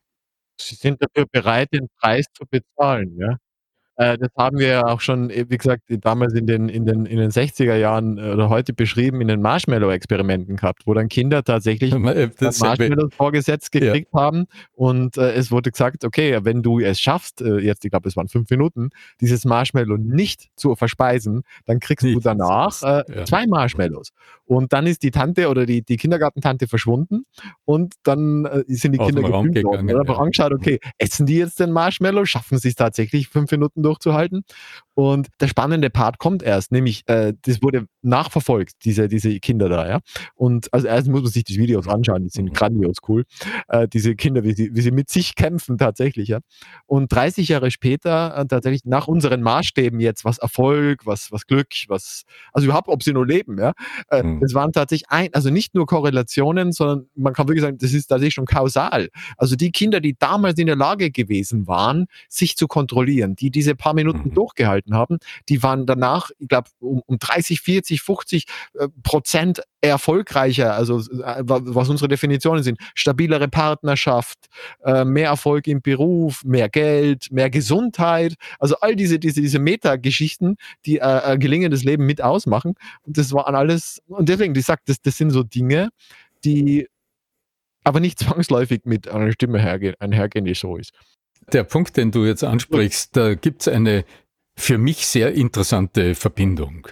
Sie 0.59 0.75
sind 0.75 1.01
dafür 1.01 1.25
bereit, 1.29 1.69
den 1.73 1.87
Preis 1.99 2.27
zu 2.33 2.45
bezahlen, 2.49 3.17
ja? 3.17 3.37
Äh, 4.01 4.17
das 4.17 4.29
haben 4.35 4.57
wir 4.57 4.67
ja 4.67 4.85
auch 4.87 4.99
schon, 4.99 5.29
äh, 5.29 5.45
wie 5.49 5.57
gesagt, 5.57 5.83
damals 5.87 6.33
in 6.33 6.47
den 6.47 6.69
in 6.69 6.85
den 6.87 7.05
in 7.05 7.19
den 7.19 7.29
60er 7.29 7.75
Jahren 7.75 8.17
äh, 8.17 8.31
oder 8.31 8.49
heute 8.49 8.73
beschrieben 8.73 9.21
in 9.21 9.27
den 9.27 9.43
Marshmallow-Experimenten 9.43 10.55
gehabt, 10.55 10.87
wo 10.87 10.95
dann 10.95 11.07
Kinder 11.07 11.43
tatsächlich 11.43 11.93
Marshmallows 11.97 13.13
vorgesetzt 13.13 13.71
gekriegt 13.71 14.09
ja. 14.11 14.19
haben 14.19 14.47
und 14.73 15.17
äh, 15.17 15.33
es 15.33 15.51
wurde 15.51 15.69
gesagt, 15.69 16.03
okay, 16.03 16.39
wenn 16.41 16.63
du 16.63 16.79
es 16.79 16.99
schaffst, 16.99 17.41
äh, 17.41 17.59
jetzt, 17.59 17.85
ich 17.85 17.91
glaube, 17.91 18.09
es 18.09 18.15
waren 18.15 18.27
fünf 18.27 18.49
Minuten, 18.49 18.89
dieses 19.19 19.45
Marshmallow 19.45 19.97
nicht 19.97 20.49
zu 20.55 20.75
verspeisen, 20.75 21.43
dann 21.65 21.79
kriegst 21.79 22.03
nicht. 22.03 22.15
du 22.15 22.21
danach 22.21 22.81
äh, 22.81 23.03
ja. 23.07 23.25
zwei 23.25 23.45
Marshmallows. 23.45 24.13
Und 24.45 24.73
dann 24.73 24.87
ist 24.87 25.03
die 25.03 25.11
Tante 25.11 25.47
oder 25.47 25.65
die, 25.65 25.83
die 25.83 25.95
Kindergartentante 25.95 26.67
verschwunden 26.67 27.25
und 27.63 27.93
dann 28.03 28.45
sind 28.67 28.93
die 28.93 28.99
Aus 28.99 29.07
Kinder 29.07 29.21
gefilmt 29.21 29.63
worden. 29.63 29.89
Einfach 29.89 30.15
ja. 30.15 30.21
angeschaut, 30.21 30.51
okay, 30.51 30.79
essen 30.97 31.25
die 31.25 31.37
jetzt 31.37 31.59
den 31.61 31.71
Marshmallow? 31.71 32.25
Schaffen 32.25 32.57
sie 32.57 32.67
es 32.69 32.75
tatsächlich 32.75 33.29
fünf 33.29 33.49
Minuten 33.51 33.81
durchzuhalten? 33.91 34.43
Und 34.93 35.27
der 35.39 35.47
spannende 35.47 35.89
Part 35.89 36.19
kommt 36.19 36.43
erst, 36.43 36.71
nämlich 36.71 37.03
äh, 37.07 37.33
das 37.43 37.61
wurde 37.61 37.87
nachverfolgt, 38.01 38.83
diese, 38.83 39.07
diese 39.07 39.39
Kinder 39.39 39.69
da, 39.69 39.87
ja. 39.87 39.99
Und 40.35 40.73
also 40.73 40.87
erst 40.87 41.07
muss 41.07 41.21
man 41.21 41.31
sich 41.31 41.43
die 41.43 41.57
Videos 41.57 41.87
anschauen, 41.87 42.23
die 42.23 42.29
sind 42.29 42.45
mhm. 42.45 42.53
grandios 42.53 42.97
cool. 43.07 43.23
Äh, 43.69 43.87
diese 43.87 44.15
Kinder, 44.15 44.43
wie 44.43 44.53
sie, 44.53 44.71
wie 44.73 44.81
sie 44.81 44.91
mit 44.91 45.09
sich 45.09 45.35
kämpfen 45.35 45.77
tatsächlich, 45.77 46.27
ja. 46.27 46.39
Und 46.87 47.11
30 47.11 47.47
Jahre 47.47 47.71
später, 47.71 48.35
äh, 48.35 48.45
tatsächlich 48.45 48.83
nach 48.85 49.07
unseren 49.07 49.41
Maßstäben 49.41 49.99
jetzt, 49.99 50.25
was 50.25 50.39
Erfolg, 50.39 51.05
was, 51.05 51.31
was 51.31 51.45
Glück, 51.45 51.69
was, 51.87 52.23
also 52.51 52.65
überhaupt, 52.65 52.89
ob 52.89 53.01
sie 53.01 53.13
nur 53.13 53.25
leben, 53.25 53.57
ja. 53.57 53.73
Äh, 54.09 54.23
mhm. 54.23 54.41
Das 54.41 54.53
waren 54.53 54.73
tatsächlich 54.73 55.09
ein, 55.09 55.29
also 55.33 55.49
nicht 55.49 55.73
nur 55.73 55.85
Korrelationen, 55.85 56.73
sondern 56.73 57.07
man 57.15 57.33
kann 57.33 57.47
wirklich 57.47 57.63
sagen, 57.63 57.77
das 57.77 57.93
ist 57.93 58.07
tatsächlich 58.07 58.33
schon 58.33 58.45
kausal. 58.45 59.09
Also 59.37 59.55
die 59.55 59.71
Kinder, 59.71 60.01
die 60.01 60.15
damals 60.17 60.59
in 60.59 60.67
der 60.67 60.75
Lage 60.75 61.11
gewesen 61.11 61.67
waren, 61.67 62.07
sich 62.27 62.57
zu 62.57 62.67
kontrollieren, 62.67 63.35
die 63.35 63.51
diese 63.51 63.75
paar 63.75 63.93
Minuten 63.93 64.29
mhm. 64.29 64.33
durchgehalten 64.33 64.80
haben, 64.91 65.17
die 65.49 65.63
waren 65.63 65.85
danach, 65.85 66.31
ich 66.39 66.47
glaube, 66.47 66.69
um, 66.79 67.01
um 67.05 67.19
30, 67.19 67.61
40, 67.61 68.01
50 68.01 68.45
äh, 68.73 68.87
Prozent 69.03 69.61
erfolgreicher, 69.81 70.75
also 70.75 70.99
äh, 70.99 71.43
was 71.45 71.89
unsere 71.89 72.07
Definitionen 72.07 72.63
sind, 72.63 72.79
stabilere 72.93 73.47
Partnerschaft, 73.47 74.37
äh, 74.83 75.03
mehr 75.03 75.29
Erfolg 75.29 75.67
im 75.67 75.81
Beruf, 75.81 76.43
mehr 76.43 76.69
Geld, 76.69 77.31
mehr 77.31 77.49
Gesundheit, 77.49 78.35
also 78.59 78.75
all 78.79 78.95
diese, 78.95 79.19
diese, 79.19 79.41
diese 79.41 79.59
Metageschichten, 79.59 80.57
die 80.85 80.99
äh, 80.99 81.37
gelingendes 81.39 81.83
Leben 81.83 82.05
mit 82.05 82.21
ausmachen. 82.21 82.75
Und 83.03 83.17
das 83.17 83.33
waren 83.33 83.55
alles, 83.55 84.01
und 84.07 84.29
deswegen, 84.29 84.55
ich 84.55 84.65
sage, 84.65 84.81
das, 84.85 85.01
das 85.01 85.17
sind 85.17 85.31
so 85.31 85.43
Dinge, 85.43 85.89
die 86.43 86.87
aber 87.83 87.99
nicht 87.99 88.19
zwangsläufig 88.19 88.81
mit 88.85 89.07
einer 89.07 89.31
Stimme 89.31 89.59
hergehen, 89.59 89.95
einhergehen, 89.99 90.45
die 90.45 90.53
so 90.53 90.77
ist. 90.77 90.91
Der 91.51 91.63
Punkt, 91.63 91.97
den 91.97 92.11
du 92.11 92.25
jetzt 92.25 92.43
ansprichst, 92.43 93.17
da 93.17 93.33
gibt 93.33 93.61
es 93.61 93.67
eine 93.67 94.05
für 94.61 94.77
mich 94.77 95.07
sehr 95.07 95.33
interessante 95.33 96.15
Verbindung. 96.15 96.87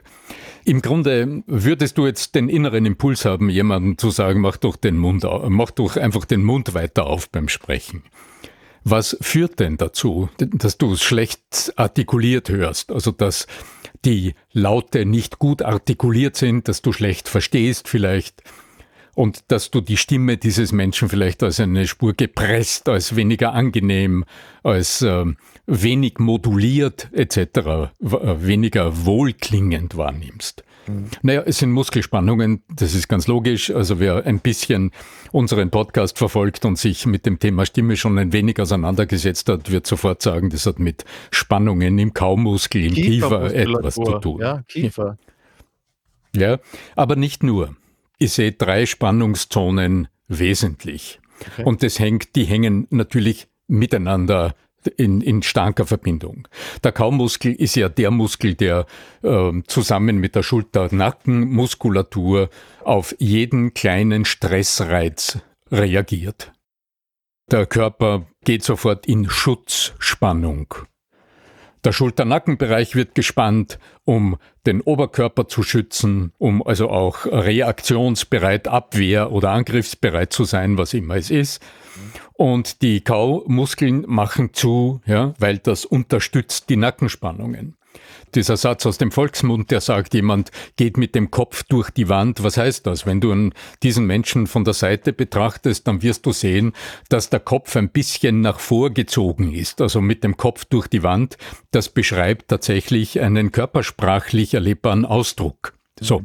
Im 0.65 0.81
Grunde 0.81 1.43
würdest 1.47 1.97
du 1.97 2.05
jetzt 2.05 2.35
den 2.35 2.49
inneren 2.49 2.85
Impuls 2.85 3.25
haben, 3.25 3.49
jemandem 3.49 3.97
zu 3.97 4.09
sagen, 4.09 4.41
mach 4.41 4.57
doch 4.57 4.75
den 4.75 4.97
Mund, 4.97 5.25
mach 5.47 5.71
doch 5.71 5.95
einfach 5.95 6.25
den 6.25 6.43
Mund 6.43 6.73
weiter 6.73 7.05
auf 7.05 7.29
beim 7.29 7.47
Sprechen. 7.47 8.03
Was 8.83 9.17
führt 9.21 9.59
denn 9.59 9.77
dazu, 9.77 10.29
dass 10.37 10.77
du 10.77 10.93
es 10.93 11.03
schlecht 11.03 11.73
artikuliert 11.75 12.49
hörst? 12.49 12.91
Also, 12.91 13.11
dass 13.11 13.47
die 14.05 14.33
Laute 14.51 15.05
nicht 15.05 15.39
gut 15.39 15.61
artikuliert 15.61 16.35
sind, 16.35 16.67
dass 16.67 16.81
du 16.81 16.91
schlecht 16.91 17.29
verstehst 17.29 17.87
vielleicht, 17.87 18.43
und 19.19 19.51
dass 19.51 19.69
du 19.69 19.81
die 19.81 19.97
Stimme 19.97 20.37
dieses 20.37 20.71
Menschen 20.71 21.09
vielleicht 21.09 21.43
als 21.43 21.59
eine 21.59 21.87
Spur 21.87 22.13
gepresst, 22.13 22.87
als 22.87 23.17
weniger 23.17 23.53
angenehm, 23.53 24.23
als 24.63 25.01
äh, 25.01 25.25
wenig 25.69 26.19
moduliert 26.19 27.09
etc., 27.13 27.37
äh, 27.37 27.89
weniger 27.99 29.05
wohlklingend 29.05 29.95
wahrnimmst. 29.97 30.63
Mhm. 30.87 31.05
Naja, 31.21 31.43
es 31.45 31.59
sind 31.59 31.71
Muskelspannungen, 31.71 32.63
das 32.73 32.95
ist 32.95 33.07
ganz 33.07 33.27
logisch. 33.27 33.69
Also 33.71 33.99
wer 33.99 34.25
ein 34.25 34.39
bisschen 34.39 34.91
unseren 35.31 35.69
Podcast 35.69 36.17
verfolgt 36.17 36.65
und 36.65 36.77
sich 36.77 37.05
mit 37.05 37.25
dem 37.25 37.39
Thema 37.39 37.65
Stimme 37.65 37.95
schon 37.95 38.17
ein 38.17 38.33
wenig 38.33 38.59
auseinandergesetzt 38.59 39.47
hat, 39.49 39.71
wird 39.71 39.85
sofort 39.85 40.21
sagen, 40.21 40.49
das 40.49 40.65
hat 40.65 40.79
mit 40.79 41.05
Spannungen 41.31 41.99
im 41.99 42.13
Kaumuskel, 42.13 42.85
im 42.85 42.93
Kiefer 42.93 43.53
etwas 43.53 43.95
zu 43.95 44.19
tun. 44.19 44.41
Ja, 44.41 44.63
Kiefer. 44.67 45.17
Ja, 46.35 46.59
aber 46.95 47.15
nicht 47.15 47.43
nur 47.43 47.75
ich 48.19 48.33
sehe 48.33 48.51
drei 48.51 48.85
Spannungszonen 48.85 50.09
wesentlich. 50.27 51.19
Okay. 51.39 51.63
Und 51.63 51.81
das 51.81 51.99
hängt, 51.99 52.35
die 52.35 52.43
hängen 52.43 52.85
natürlich 52.91 53.47
miteinander 53.67 54.55
in, 54.97 55.21
in 55.21 55.41
starker 55.41 55.85
Verbindung. 55.85 56.49
Der 56.83 56.91
Kaumuskel 56.91 57.53
ist 57.53 57.75
ja 57.75 57.87
der 57.89 58.11
Muskel, 58.11 58.55
der 58.55 58.85
äh, 59.23 59.51
zusammen 59.67 60.17
mit 60.17 60.35
der 60.35 60.43
Schulter-Nackenmuskulatur 60.43 62.49
auf 62.83 63.15
jeden 63.19 63.73
kleinen 63.73 64.25
Stressreiz 64.25 65.39
reagiert. 65.71 66.51
Der 67.51 67.65
Körper 67.65 68.27
geht 68.43 68.63
sofort 68.63 69.07
in 69.07 69.29
Schutzspannung. 69.29 70.75
Der 71.85 71.93
Schulter-Nackenbereich 71.93 72.95
wird 72.95 73.15
gespannt, 73.15 73.79
um 74.03 74.37
den 74.65 74.81
Oberkörper 74.81 75.47
zu 75.47 75.63
schützen, 75.63 76.33
um 76.37 76.61
also 76.61 76.89
auch 76.89 77.25
reaktionsbereit, 77.25 78.67
abwehr- 78.67 79.31
oder 79.31 79.51
angriffsbereit 79.51 80.33
zu 80.33 80.43
sein, 80.43 80.77
was 80.77 80.93
immer 80.93 81.15
es 81.15 81.31
ist. 81.31 81.63
Und 82.33 82.81
die 82.81 83.01
Kaumuskeln 83.01 84.05
machen 84.07 84.53
zu, 84.53 85.01
ja, 85.05 85.33
weil 85.39 85.57
das 85.57 85.85
unterstützt 85.85 86.69
die 86.69 86.77
Nackenspannungen 86.77 87.75
dieser 88.35 88.57
Satz 88.57 88.85
aus 88.85 88.97
dem 88.97 89.11
Volksmund, 89.11 89.71
der 89.71 89.81
sagt, 89.81 90.13
jemand 90.13 90.51
geht 90.75 90.97
mit 90.97 91.15
dem 91.15 91.31
Kopf 91.31 91.63
durch 91.63 91.89
die 91.89 92.09
Wand. 92.09 92.43
Was 92.43 92.57
heißt 92.57 92.85
das? 92.85 93.05
Wenn 93.05 93.21
du 93.21 93.49
diesen 93.83 94.05
Menschen 94.05 94.47
von 94.47 94.63
der 94.63 94.73
Seite 94.73 95.13
betrachtest, 95.13 95.87
dann 95.87 96.01
wirst 96.01 96.25
du 96.25 96.31
sehen, 96.31 96.73
dass 97.09 97.29
der 97.29 97.39
Kopf 97.39 97.75
ein 97.75 97.89
bisschen 97.89 98.41
nach 98.41 98.59
vorgezogen 98.59 99.53
ist, 99.53 99.81
also 99.81 100.01
mit 100.01 100.23
dem 100.23 100.37
Kopf 100.37 100.65
durch 100.65 100.87
die 100.87 101.03
Wand. 101.03 101.37
Das 101.71 101.89
beschreibt 101.89 102.49
tatsächlich 102.49 103.19
einen 103.19 103.51
körpersprachlich 103.51 104.53
erlebbaren 104.53 105.05
Ausdruck. 105.05 105.73
So. 105.99 106.23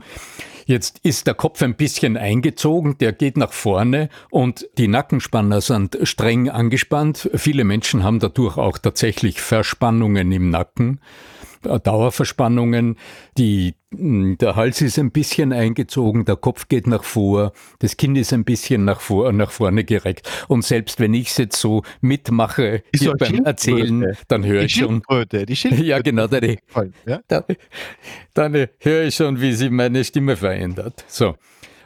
Jetzt 0.66 1.00
ist 1.02 1.26
der 1.26 1.34
Kopf 1.34 1.62
ein 1.62 1.76
bisschen 1.76 2.16
eingezogen, 2.16 2.96
der 2.98 3.12
geht 3.12 3.36
nach 3.36 3.52
vorne 3.52 4.08
und 4.30 4.68
die 4.78 4.88
Nackenspanner 4.88 5.60
sind 5.60 5.98
streng 6.02 6.48
angespannt. 6.48 7.30
Viele 7.34 7.64
Menschen 7.64 8.02
haben 8.02 8.18
dadurch 8.18 8.56
auch 8.56 8.78
tatsächlich 8.78 9.40
Verspannungen 9.40 10.32
im 10.32 10.50
Nacken. 10.50 11.00
Dauerverspannungen, 11.64 12.96
die, 13.36 13.74
hm, 13.94 14.38
der 14.38 14.56
Hals 14.56 14.80
ist 14.80 14.98
ein 14.98 15.10
bisschen 15.10 15.52
eingezogen, 15.52 16.24
der 16.24 16.36
Kopf 16.36 16.68
geht 16.68 16.86
nach 16.86 17.04
vor, 17.04 17.52
das 17.78 17.96
Kinn 17.96 18.16
ist 18.16 18.32
ein 18.32 18.44
bisschen 18.44 18.84
nach, 18.84 19.00
vor, 19.00 19.32
nach 19.32 19.50
vorne 19.50 19.84
gereckt. 19.84 20.28
Und 20.48 20.64
selbst 20.64 21.00
wenn 21.00 21.14
ich 21.14 21.28
es 21.28 21.38
jetzt 21.38 21.60
so 21.60 21.82
mitmache 22.00 22.82
hier 22.94 23.10
so 23.10 23.14
beim 23.18 23.44
Erzählen, 23.44 24.16
dann 24.28 24.44
höre 24.44 24.62
ich 24.62 24.74
schon. 24.74 25.02
Die 25.08 25.56
Schildkröte. 25.56 25.84
Ja, 25.84 26.00
genau, 26.00 26.26
dann, 26.26 26.56
ja? 27.06 27.20
dann, 27.28 27.44
dann 28.32 28.68
höre 28.78 29.04
ich 29.04 29.14
schon, 29.14 29.40
wie 29.40 29.52
sich 29.52 29.70
meine 29.70 30.04
Stimme 30.04 30.36
verändert. 30.36 31.04
So. 31.08 31.34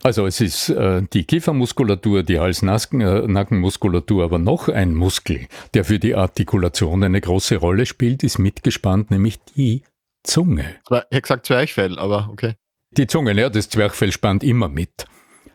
Also 0.03 0.27
es 0.27 0.41
ist 0.41 0.69
äh, 0.71 1.03
die 1.13 1.25
Kiefermuskulatur, 1.25 2.23
die 2.23 2.39
Hals-Nackenmuskulatur, 2.39 4.25
aber 4.25 4.39
noch 4.39 4.69
ein 4.69 4.95
Muskel, 4.95 5.49
der 5.75 5.85
für 5.85 5.99
die 5.99 6.15
Artikulation 6.15 7.03
eine 7.03 7.21
große 7.21 7.57
Rolle 7.57 7.87
spielt, 7.87 8.23
ist 8.23 8.39
mitgespannt, 8.39 9.11
nämlich 9.11 9.39
die 9.57 9.83
Zunge. 10.23 10.77
Ich 10.89 10.97
hätte 10.97 11.23
gesagt 11.23 11.47
Zwerchfell, 11.47 11.99
aber 11.99 12.29
okay. 12.31 12.55
Die 12.93 13.07
Zunge, 13.07 13.33
ja, 13.35 13.51
das 13.51 13.69
Zwerchfell 13.69 14.13
spannt 14.13 14.43
immer 14.45 14.69
mit. 14.69 15.07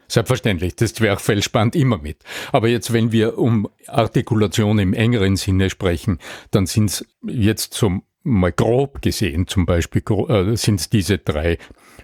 Selbstverständlich, 0.08 0.76
das 0.76 0.94
Zwerchfell 0.94 1.42
spannt 1.42 1.76
immer 1.76 1.98
mit. 1.98 2.18
Aber 2.52 2.68
jetzt, 2.68 2.94
wenn 2.94 3.12
wir 3.12 3.38
um 3.38 3.70
Artikulation 3.88 4.78
im 4.80 4.94
engeren 4.94 5.38
Sinne 5.38 5.70
sprechen, 5.70 6.20
dann 6.52 6.66
sind 6.66 6.90
es 6.90 7.06
jetzt 7.26 7.74
zum 7.74 8.04
mal 8.24 8.52
grob 8.52 9.02
gesehen 9.02 9.48
zum 9.48 9.66
Beispiel, 9.66 10.02
äh, 10.30 10.56
sind 10.56 10.80
es 10.80 10.90
diese 10.90 11.18
drei 11.18 11.58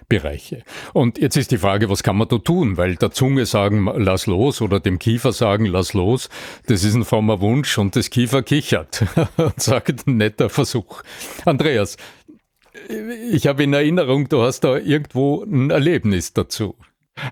Bereiche. 0.08 0.64
Und 0.92 1.18
jetzt 1.18 1.36
ist 1.36 1.50
die 1.50 1.58
Frage, 1.58 1.88
was 1.88 2.02
kann 2.02 2.16
man 2.16 2.28
da 2.28 2.38
tun? 2.38 2.76
Weil 2.76 2.96
der 2.96 3.12
Zunge 3.12 3.46
sagen, 3.46 3.88
lass 3.96 4.26
los 4.26 4.60
oder 4.60 4.80
dem 4.80 4.98
Kiefer 4.98 5.32
sagen, 5.32 5.66
lass 5.66 5.94
los, 5.94 6.28
das 6.66 6.84
ist 6.84 6.94
ein 6.94 7.04
frommer 7.04 7.40
Wunsch 7.40 7.78
und 7.78 7.96
das 7.96 8.10
Kiefer 8.10 8.42
kichert 8.42 9.04
und 9.36 9.60
sagt, 9.60 10.06
netter 10.06 10.50
Versuch. 10.50 11.02
Andreas, 11.44 11.96
ich 13.32 13.46
habe 13.46 13.62
in 13.62 13.72
Erinnerung, 13.72 14.28
du 14.28 14.42
hast 14.42 14.60
da 14.60 14.76
irgendwo 14.76 15.44
ein 15.44 15.70
Erlebnis 15.70 16.32
dazu. 16.32 16.74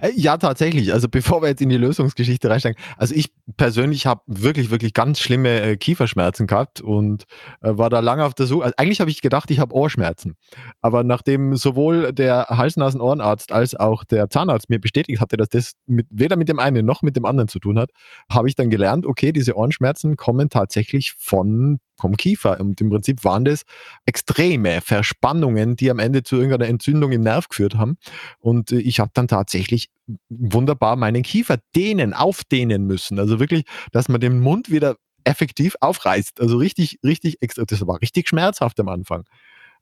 Äh, 0.00 0.10
ja, 0.14 0.36
tatsächlich. 0.36 0.92
Also 0.92 1.08
bevor 1.08 1.42
wir 1.42 1.48
jetzt 1.48 1.60
in 1.60 1.68
die 1.68 1.76
Lösungsgeschichte 1.76 2.50
reinsteigen, 2.50 2.78
also 2.96 3.14
ich 3.14 3.32
persönlich 3.56 4.06
habe 4.06 4.22
wirklich, 4.26 4.70
wirklich 4.70 4.92
ganz 4.92 5.20
schlimme 5.20 5.60
äh, 5.60 5.76
Kieferschmerzen 5.76 6.46
gehabt 6.46 6.80
und 6.80 7.24
äh, 7.62 7.70
war 7.76 7.90
da 7.90 8.00
lange 8.00 8.24
auf 8.24 8.34
der 8.34 8.46
Suche. 8.46 8.64
Also 8.64 8.74
eigentlich 8.76 9.00
habe 9.00 9.10
ich 9.10 9.20
gedacht, 9.20 9.50
ich 9.50 9.60
habe 9.60 9.74
Ohrschmerzen. 9.74 10.36
Aber 10.80 11.04
nachdem 11.04 11.56
sowohl 11.56 12.12
der 12.12 12.46
Hals-Nasen-Ohrenarzt 12.48 13.52
als 13.52 13.74
auch 13.74 14.04
der 14.04 14.28
Zahnarzt 14.30 14.68
mir 14.68 14.80
bestätigt 14.80 15.20
hatte, 15.20 15.36
dass 15.36 15.48
das 15.48 15.72
mit, 15.86 16.06
weder 16.10 16.36
mit 16.36 16.48
dem 16.48 16.58
einen 16.58 16.84
noch 16.84 17.02
mit 17.02 17.16
dem 17.16 17.24
anderen 17.24 17.48
zu 17.48 17.58
tun 17.58 17.78
hat, 17.78 17.90
habe 18.30 18.48
ich 18.48 18.54
dann 18.54 18.70
gelernt, 18.70 19.06
okay, 19.06 19.32
diese 19.32 19.56
Ohrenschmerzen 19.56 20.16
kommen 20.16 20.50
tatsächlich 20.50 21.14
von 21.18 21.78
vom 21.98 22.16
Kiefer. 22.16 22.60
Und 22.60 22.80
im 22.80 22.90
Prinzip 22.90 23.24
waren 23.24 23.44
das 23.44 23.64
extreme 24.06 24.80
Verspannungen, 24.80 25.76
die 25.76 25.90
am 25.90 25.98
Ende 25.98 26.22
zu 26.22 26.36
irgendeiner 26.36 26.68
Entzündung 26.68 27.12
im 27.12 27.22
Nerv 27.22 27.48
geführt 27.48 27.76
haben. 27.76 27.98
Und 28.38 28.72
äh, 28.72 28.78
ich 28.78 29.00
habe 29.00 29.10
dann 29.14 29.28
tatsächlich 29.28 29.90
wunderbar 30.28 30.96
meinen 30.96 31.22
Kiefer 31.22 31.58
dehnen, 31.76 32.14
aufdehnen 32.14 32.86
müssen. 32.86 33.18
Also 33.18 33.40
wirklich, 33.40 33.64
dass 33.92 34.08
man 34.08 34.20
den 34.20 34.40
Mund 34.40 34.70
wieder 34.70 34.96
effektiv 35.24 35.76
aufreißt. 35.80 36.40
Also 36.40 36.56
richtig, 36.56 36.98
richtig. 37.04 37.38
Das 37.40 37.86
war 37.86 38.00
richtig 38.00 38.28
schmerzhaft 38.28 38.80
am 38.80 38.88
Anfang. 38.88 39.24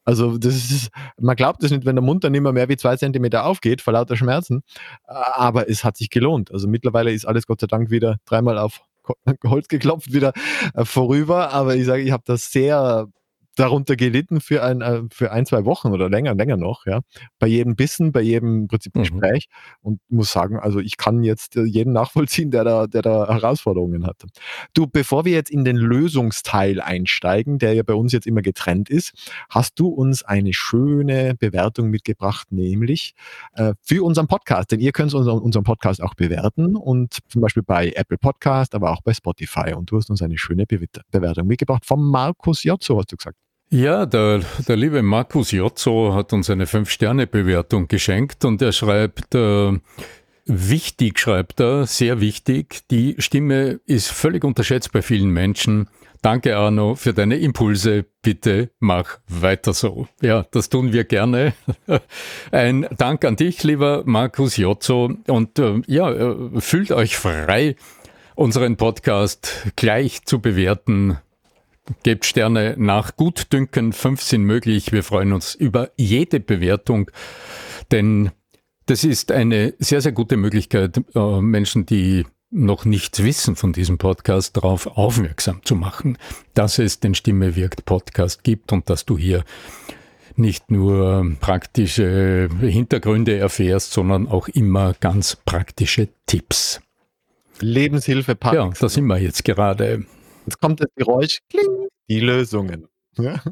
Also 0.06 0.38
das 0.38 0.54
ist, 0.54 0.90
man 1.20 1.34
glaubt 1.34 1.62
es 1.64 1.72
nicht, 1.72 1.84
wenn 1.84 1.96
der 1.96 2.04
Mund 2.04 2.22
dann 2.22 2.34
immer 2.34 2.52
mehr 2.52 2.68
wie 2.68 2.76
zwei 2.76 2.96
Zentimeter 2.96 3.44
aufgeht 3.44 3.82
vor 3.82 3.92
lauter 3.92 4.16
Schmerzen. 4.16 4.62
Aber 5.04 5.68
es 5.68 5.82
hat 5.82 5.96
sich 5.96 6.10
gelohnt. 6.10 6.52
Also 6.52 6.68
mittlerweile 6.68 7.12
ist 7.12 7.26
alles 7.26 7.46
Gott 7.46 7.60
sei 7.60 7.66
Dank 7.66 7.90
wieder 7.90 8.18
dreimal 8.24 8.56
auf 8.56 8.82
Holz 9.46 9.68
geklopft 9.68 10.12
wieder 10.12 10.32
äh, 10.74 10.84
vorüber. 10.84 11.52
Aber 11.52 11.76
ich 11.76 11.84
sage, 11.86 12.02
ich 12.02 12.12
habe 12.12 12.24
das 12.26 12.50
sehr 12.50 13.08
darunter 13.56 13.96
gelitten 13.96 14.40
für 14.40 14.62
ein, 14.62 14.80
äh, 14.82 15.02
für 15.10 15.32
ein, 15.32 15.46
zwei 15.46 15.64
Wochen 15.64 15.88
oder 15.88 16.08
länger, 16.08 16.34
länger 16.34 16.56
noch, 16.56 16.86
ja. 16.86 17.00
Bei 17.38 17.46
jedem 17.46 17.74
Bissen, 17.74 18.12
bei 18.12 18.20
jedem 18.20 18.68
Prinzip 18.68 18.94
mhm. 18.94 19.00
Gespräch 19.00 19.48
und 19.80 20.00
muss 20.08 20.30
sagen, 20.30 20.58
also 20.58 20.78
ich 20.78 20.96
kann 20.96 21.24
jetzt 21.24 21.56
äh, 21.56 21.64
jeden 21.64 21.92
nachvollziehen, 21.92 22.50
der 22.50 22.64
da, 22.64 22.86
der 22.86 23.02
da 23.02 23.26
Herausforderungen 23.28 24.06
hat. 24.06 24.22
Du, 24.74 24.86
bevor 24.86 25.24
wir 25.24 25.32
jetzt 25.32 25.50
in 25.50 25.64
den 25.64 25.76
Lösungsteil 25.76 26.80
einsteigen, 26.80 27.58
der 27.58 27.74
ja 27.74 27.82
bei 27.82 27.94
uns 27.94 28.12
jetzt 28.12 28.26
immer 28.26 28.42
getrennt 28.42 28.90
ist, 28.90 29.12
hast 29.50 29.78
du 29.78 29.88
uns 29.88 30.22
eine 30.22 30.52
schöne 30.52 31.34
Bewertung 31.38 31.88
mitgebracht, 31.90 32.52
nämlich 32.52 33.14
äh, 33.54 33.72
für 33.82 34.04
unseren 34.04 34.28
Podcast. 34.28 34.70
Denn 34.70 34.80
ihr 34.80 34.92
könnt 34.92 35.14
unseren, 35.14 35.38
unseren 35.38 35.64
Podcast 35.64 36.02
auch 36.02 36.14
bewerten 36.14 36.76
und 36.76 37.18
zum 37.28 37.40
Beispiel 37.40 37.62
bei 37.62 37.92
Apple 37.96 38.18
Podcast, 38.18 38.74
aber 38.74 38.90
auch 38.90 39.00
bei 39.02 39.14
Spotify. 39.14 39.72
Und 39.74 39.90
du 39.90 39.96
hast 39.96 40.10
uns 40.10 40.22
eine 40.22 40.38
schöne 40.38 40.66
Be 40.66 40.86
Bewertung 41.10 41.46
mitgebracht 41.46 41.86
vom 41.86 42.10
Markus 42.10 42.62
Jotzo, 42.62 42.98
hast 42.98 43.12
du 43.12 43.16
gesagt. 43.16 43.45
Ja, 43.68 44.06
der, 44.06 44.42
der 44.68 44.76
liebe 44.76 45.02
Markus 45.02 45.50
Jotzo 45.50 46.14
hat 46.14 46.32
uns 46.32 46.48
eine 46.50 46.66
Fünf-Sterne-Bewertung 46.66 47.88
geschenkt 47.88 48.44
und 48.44 48.62
er 48.62 48.70
schreibt, 48.70 49.34
äh, 49.34 49.72
wichtig 50.44 51.18
schreibt 51.18 51.60
er, 51.60 51.86
sehr 51.86 52.20
wichtig, 52.20 52.82
die 52.90 53.16
Stimme 53.18 53.80
ist 53.84 54.12
völlig 54.12 54.44
unterschätzt 54.44 54.92
bei 54.92 55.02
vielen 55.02 55.30
Menschen. 55.30 55.88
Danke 56.22 56.56
Arno 56.56 56.94
für 56.94 57.12
deine 57.12 57.36
Impulse. 57.36 58.04
Bitte 58.22 58.70
mach 58.78 59.18
weiter 59.28 59.72
so. 59.72 60.08
Ja, 60.22 60.46
das 60.52 60.68
tun 60.68 60.92
wir 60.92 61.04
gerne. 61.04 61.52
Ein 62.52 62.86
Dank 62.96 63.24
an 63.24 63.36
dich, 63.36 63.62
lieber 63.64 64.02
Markus 64.06 64.56
Jotzo. 64.56 65.12
Und 65.26 65.58
äh, 65.58 65.82
ja, 65.86 66.10
äh, 66.10 66.60
fühlt 66.60 66.92
euch 66.92 67.16
frei, 67.16 67.76
unseren 68.34 68.76
Podcast 68.76 69.72
gleich 69.76 70.24
zu 70.24 70.40
bewerten 70.40 71.18
Gebt 72.02 72.24
Sterne 72.24 72.74
nach 72.78 73.16
Gutdünken, 73.16 73.92
fünf 73.92 74.22
sind 74.22 74.42
möglich. 74.42 74.92
Wir 74.92 75.02
freuen 75.02 75.32
uns 75.32 75.54
über 75.54 75.90
jede 75.96 76.40
Bewertung, 76.40 77.10
denn 77.90 78.30
das 78.86 79.04
ist 79.04 79.32
eine 79.32 79.74
sehr, 79.78 80.00
sehr 80.00 80.12
gute 80.12 80.36
Möglichkeit, 80.36 81.00
äh, 81.14 81.40
Menschen, 81.40 81.86
die 81.86 82.24
noch 82.50 82.84
nichts 82.84 83.22
wissen 83.22 83.56
von 83.56 83.72
diesem 83.72 83.98
Podcast, 83.98 84.56
darauf 84.56 84.86
aufmerksam 84.86 85.60
zu 85.64 85.74
machen, 85.74 86.16
dass 86.54 86.78
es 86.78 87.00
den 87.00 87.14
Stimme 87.14 87.56
wirkt 87.56 87.84
Podcast 87.84 88.44
gibt 88.44 88.72
und 88.72 88.88
dass 88.88 89.04
du 89.04 89.18
hier 89.18 89.44
nicht 90.36 90.70
nur 90.70 91.36
praktische 91.40 92.48
Hintergründe 92.60 93.36
erfährst, 93.38 93.92
sondern 93.92 94.28
auch 94.28 94.48
immer 94.48 94.94
ganz 94.94 95.36
praktische 95.36 96.08
Tipps. 96.26 96.80
Lebenshilfe 97.60 98.34
Pakt. 98.34 98.54
Ja, 98.54 98.70
da 98.78 98.88
sind 98.88 99.06
wir 99.06 99.18
jetzt 99.18 99.44
gerade. 99.44 100.04
Jetzt 100.46 100.60
kommt 100.60 100.80
das 100.80 100.88
Geräusch, 100.94 101.40
kling, 101.50 101.88
die 102.08 102.20
Lösungen. 102.20 102.86
Ja. 103.18 103.42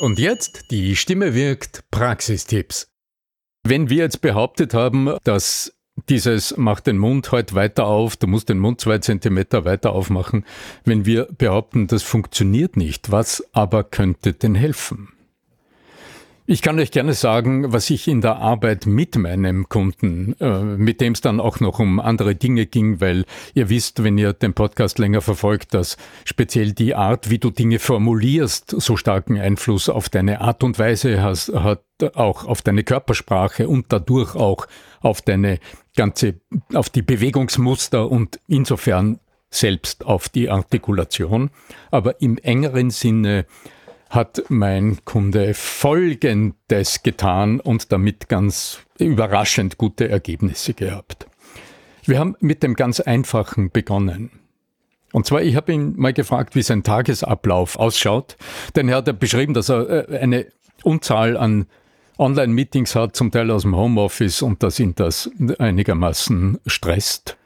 Und 0.00 0.18
jetzt 0.18 0.70
die 0.70 0.96
Stimme 0.96 1.34
wirkt 1.34 1.84
Praxistipps. 1.90 2.88
Wenn 3.66 3.90
wir 3.90 3.98
jetzt 3.98 4.20
behauptet 4.20 4.74
haben, 4.74 5.16
dass 5.24 5.74
dieses 6.08 6.56
mach 6.56 6.80
den 6.80 6.98
Mund 6.98 7.30
heute 7.32 7.54
weiter 7.54 7.86
auf, 7.86 8.16
du 8.16 8.26
musst 8.26 8.48
den 8.48 8.58
Mund 8.58 8.80
zwei 8.80 8.98
Zentimeter 8.98 9.64
weiter 9.64 9.92
aufmachen, 9.92 10.44
wenn 10.84 11.06
wir 11.06 11.26
behaupten, 11.38 11.86
das 11.86 12.02
funktioniert 12.02 12.76
nicht, 12.76 13.10
was 13.10 13.44
aber 13.52 13.84
könnte 13.84 14.32
denn 14.32 14.54
helfen? 14.54 15.12
Ich 16.46 16.60
kann 16.60 16.78
euch 16.78 16.90
gerne 16.90 17.14
sagen, 17.14 17.72
was 17.72 17.88
ich 17.88 18.06
in 18.06 18.20
der 18.20 18.36
Arbeit 18.36 18.84
mit 18.84 19.16
meinem 19.16 19.66
Kunden, 19.70 20.38
äh, 20.40 20.60
mit 20.60 21.00
dem 21.00 21.14
es 21.14 21.22
dann 21.22 21.40
auch 21.40 21.58
noch 21.60 21.78
um 21.78 22.00
andere 22.00 22.34
Dinge 22.34 22.66
ging, 22.66 23.00
weil 23.00 23.24
ihr 23.54 23.70
wisst, 23.70 24.04
wenn 24.04 24.18
ihr 24.18 24.34
den 24.34 24.52
Podcast 24.52 24.98
länger 24.98 25.22
verfolgt, 25.22 25.72
dass 25.72 25.96
speziell 26.26 26.72
die 26.72 26.94
Art, 26.94 27.30
wie 27.30 27.38
du 27.38 27.48
Dinge 27.50 27.78
formulierst, 27.78 28.78
so 28.78 28.98
starken 28.98 29.38
Einfluss 29.38 29.88
auf 29.88 30.10
deine 30.10 30.42
Art 30.42 30.62
und 30.62 30.78
Weise 30.78 31.22
hast, 31.22 31.50
hat, 31.54 31.82
auch 32.12 32.44
auf 32.44 32.60
deine 32.60 32.84
Körpersprache 32.84 33.66
und 33.66 33.86
dadurch 33.88 34.34
auch 34.34 34.66
auf 35.00 35.22
deine 35.22 35.60
ganze, 35.96 36.40
auf 36.74 36.90
die 36.90 37.00
Bewegungsmuster 37.00 38.10
und 38.10 38.38
insofern 38.48 39.18
selbst 39.48 40.04
auf 40.04 40.28
die 40.28 40.50
Artikulation. 40.50 41.48
Aber 41.90 42.20
im 42.20 42.36
engeren 42.36 42.90
Sinne 42.90 43.46
hat 44.14 44.44
mein 44.48 45.04
Kunde 45.04 45.54
Folgendes 45.54 47.02
getan 47.02 47.60
und 47.60 47.90
damit 47.92 48.28
ganz 48.28 48.78
überraschend 48.98 49.76
gute 49.76 50.08
Ergebnisse 50.08 50.72
gehabt. 50.74 51.26
Wir 52.04 52.18
haben 52.18 52.36
mit 52.40 52.62
dem 52.62 52.76
ganz 52.76 53.00
Einfachen 53.00 53.70
begonnen. 53.70 54.30
Und 55.12 55.26
zwar, 55.26 55.42
ich 55.42 55.56
habe 55.56 55.72
ihn 55.72 55.94
mal 55.96 56.12
gefragt, 56.12 56.54
wie 56.54 56.62
sein 56.62 56.82
Tagesablauf 56.82 57.78
ausschaut, 57.78 58.36
denn 58.76 58.88
er 58.88 58.96
hat 58.96 59.06
ja 59.06 59.12
beschrieben, 59.12 59.54
dass 59.54 59.68
er 59.68 60.10
äh, 60.10 60.18
eine 60.18 60.46
Unzahl 60.82 61.36
an 61.36 61.66
Online-Meetings 62.18 62.94
hat, 62.94 63.16
zum 63.16 63.30
Teil 63.30 63.50
aus 63.50 63.62
dem 63.62 63.76
Homeoffice 63.76 64.42
und 64.42 64.62
dass 64.62 64.78
ihn 64.78 64.94
das 64.94 65.30
einigermaßen 65.58 66.58
stresst. 66.66 67.36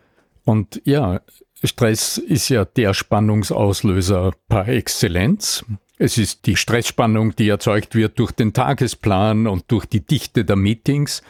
Und 0.45 0.81
ja, 0.85 1.21
Stress 1.63 2.19
ist 2.19 2.49
ja 2.49 2.65
der 2.65 2.95
Spannungsauslöser 2.95 4.33
par 4.49 4.69
Exzellenz. 4.69 5.65
Es 5.99 6.17
ist 6.17 6.47
die 6.47 6.57
Stressspannung, 6.57 7.35
die 7.35 7.49
erzeugt 7.49 7.97
wird 7.97 8.19
durch 8.21 8.31
den 8.31 8.53
Tagesplan 8.53 9.49
und 9.49 9.65
durch 9.69 9.85
die 9.85 10.07
Dichte 10.07 10.45
der 10.45 10.55
Meetings. 10.55 11.23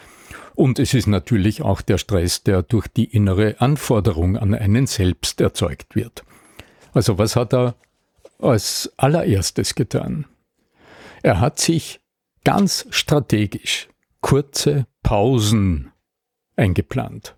Und 0.53 0.77
es 0.77 0.93
ist 0.93 1.07
natürlich 1.07 1.63
auch 1.63 1.81
der 1.81 1.97
Stress, 1.97 2.43
der 2.43 2.61
durch 2.61 2.87
die 2.87 3.05
innere 3.05 3.59
Anforderung 3.59 4.37
an 4.37 4.53
einen 4.53 4.85
selbst 4.85 5.41
erzeugt 5.41 5.95
wird. 5.95 6.23
Also 6.93 7.17
was 7.17 7.35
hat 7.35 7.53
er 7.53 7.75
als 8.37 8.93
allererstes 8.97 9.73
getan? 9.73 10.25
Er 11.23 11.39
hat 11.39 11.59
sich 11.59 11.99
ganz 12.43 12.85
strategisch 12.91 13.89
kurze 14.21 14.85
Pausen 15.01 15.91
eingeplant. 16.55 17.35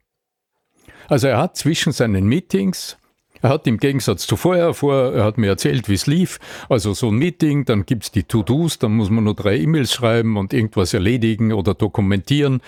Also 1.08 1.28
er 1.28 1.38
hat 1.38 1.58
zwischen 1.58 1.94
seinen 1.94 2.26
Meetings 2.26 2.98
er 3.42 3.50
hat 3.50 3.68
im 3.68 3.78
Gegensatz 3.78 4.28
zu 4.28 4.36
vorher 4.36 4.74
vor, 4.74 5.14
er 5.14 5.24
hat 5.24 5.38
mir 5.38 5.48
erzählt, 5.48 5.90
wie 5.90 5.94
es 5.94 6.08
lief. 6.08 6.40
Also 6.70 6.94
so 6.94 7.10
ein 7.10 7.16
Meeting, 7.16 7.66
dann 7.66 7.86
gibt's 7.86 8.12
die 8.12 8.24
To-Dos, 8.24 8.80
dann 8.80 8.94
muss 8.94 9.10
man 9.10 9.24
nur 9.24 9.36
drei 9.36 9.58
E-Mails 9.58 9.94
schreiben 9.94 10.38
und 10.38 10.54
irgendwas 10.54 10.94
erledigen 10.94 11.54
oder 11.54 11.74
dokumentieren 11.74 12.62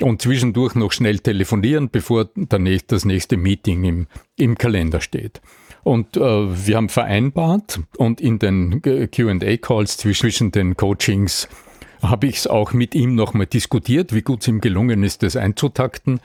und 0.00 0.22
zwischendurch 0.22 0.74
noch 0.74 0.92
schnell 0.92 1.18
telefonieren, 1.20 1.88
bevor 1.90 2.28
dann 2.34 2.68
das 2.86 3.04
nächste 3.04 3.36
Meeting 3.36 3.84
im, 3.84 4.06
im 4.36 4.58
Kalender 4.58 5.00
steht. 5.00 5.40
Und 5.82 6.16
äh, 6.16 6.20
wir 6.20 6.76
haben 6.76 6.88
vereinbart 6.88 7.80
und 7.98 8.20
in 8.20 8.38
den 8.38 8.80
QA-Calls 8.82 9.98
zwischen 9.98 10.50
den 10.50 10.76
Coachings 10.76 11.48
habe 12.10 12.26
ich 12.26 12.36
es 12.36 12.46
auch 12.46 12.72
mit 12.72 12.94
ihm 12.94 13.14
nochmal 13.14 13.46
diskutiert, 13.46 14.14
wie 14.14 14.22
gut 14.22 14.42
es 14.42 14.48
ihm 14.48 14.60
gelungen 14.60 15.02
ist, 15.02 15.22
das 15.22 15.36
einzutakten, 15.36 16.20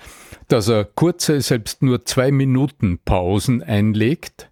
dass 0.48 0.68
er 0.68 0.86
kurze, 0.86 1.42
selbst 1.42 1.82
nur 1.82 2.06
zwei 2.06 2.32
Minuten 2.32 3.00
Pausen 3.04 3.63
einlegt, 3.63 4.50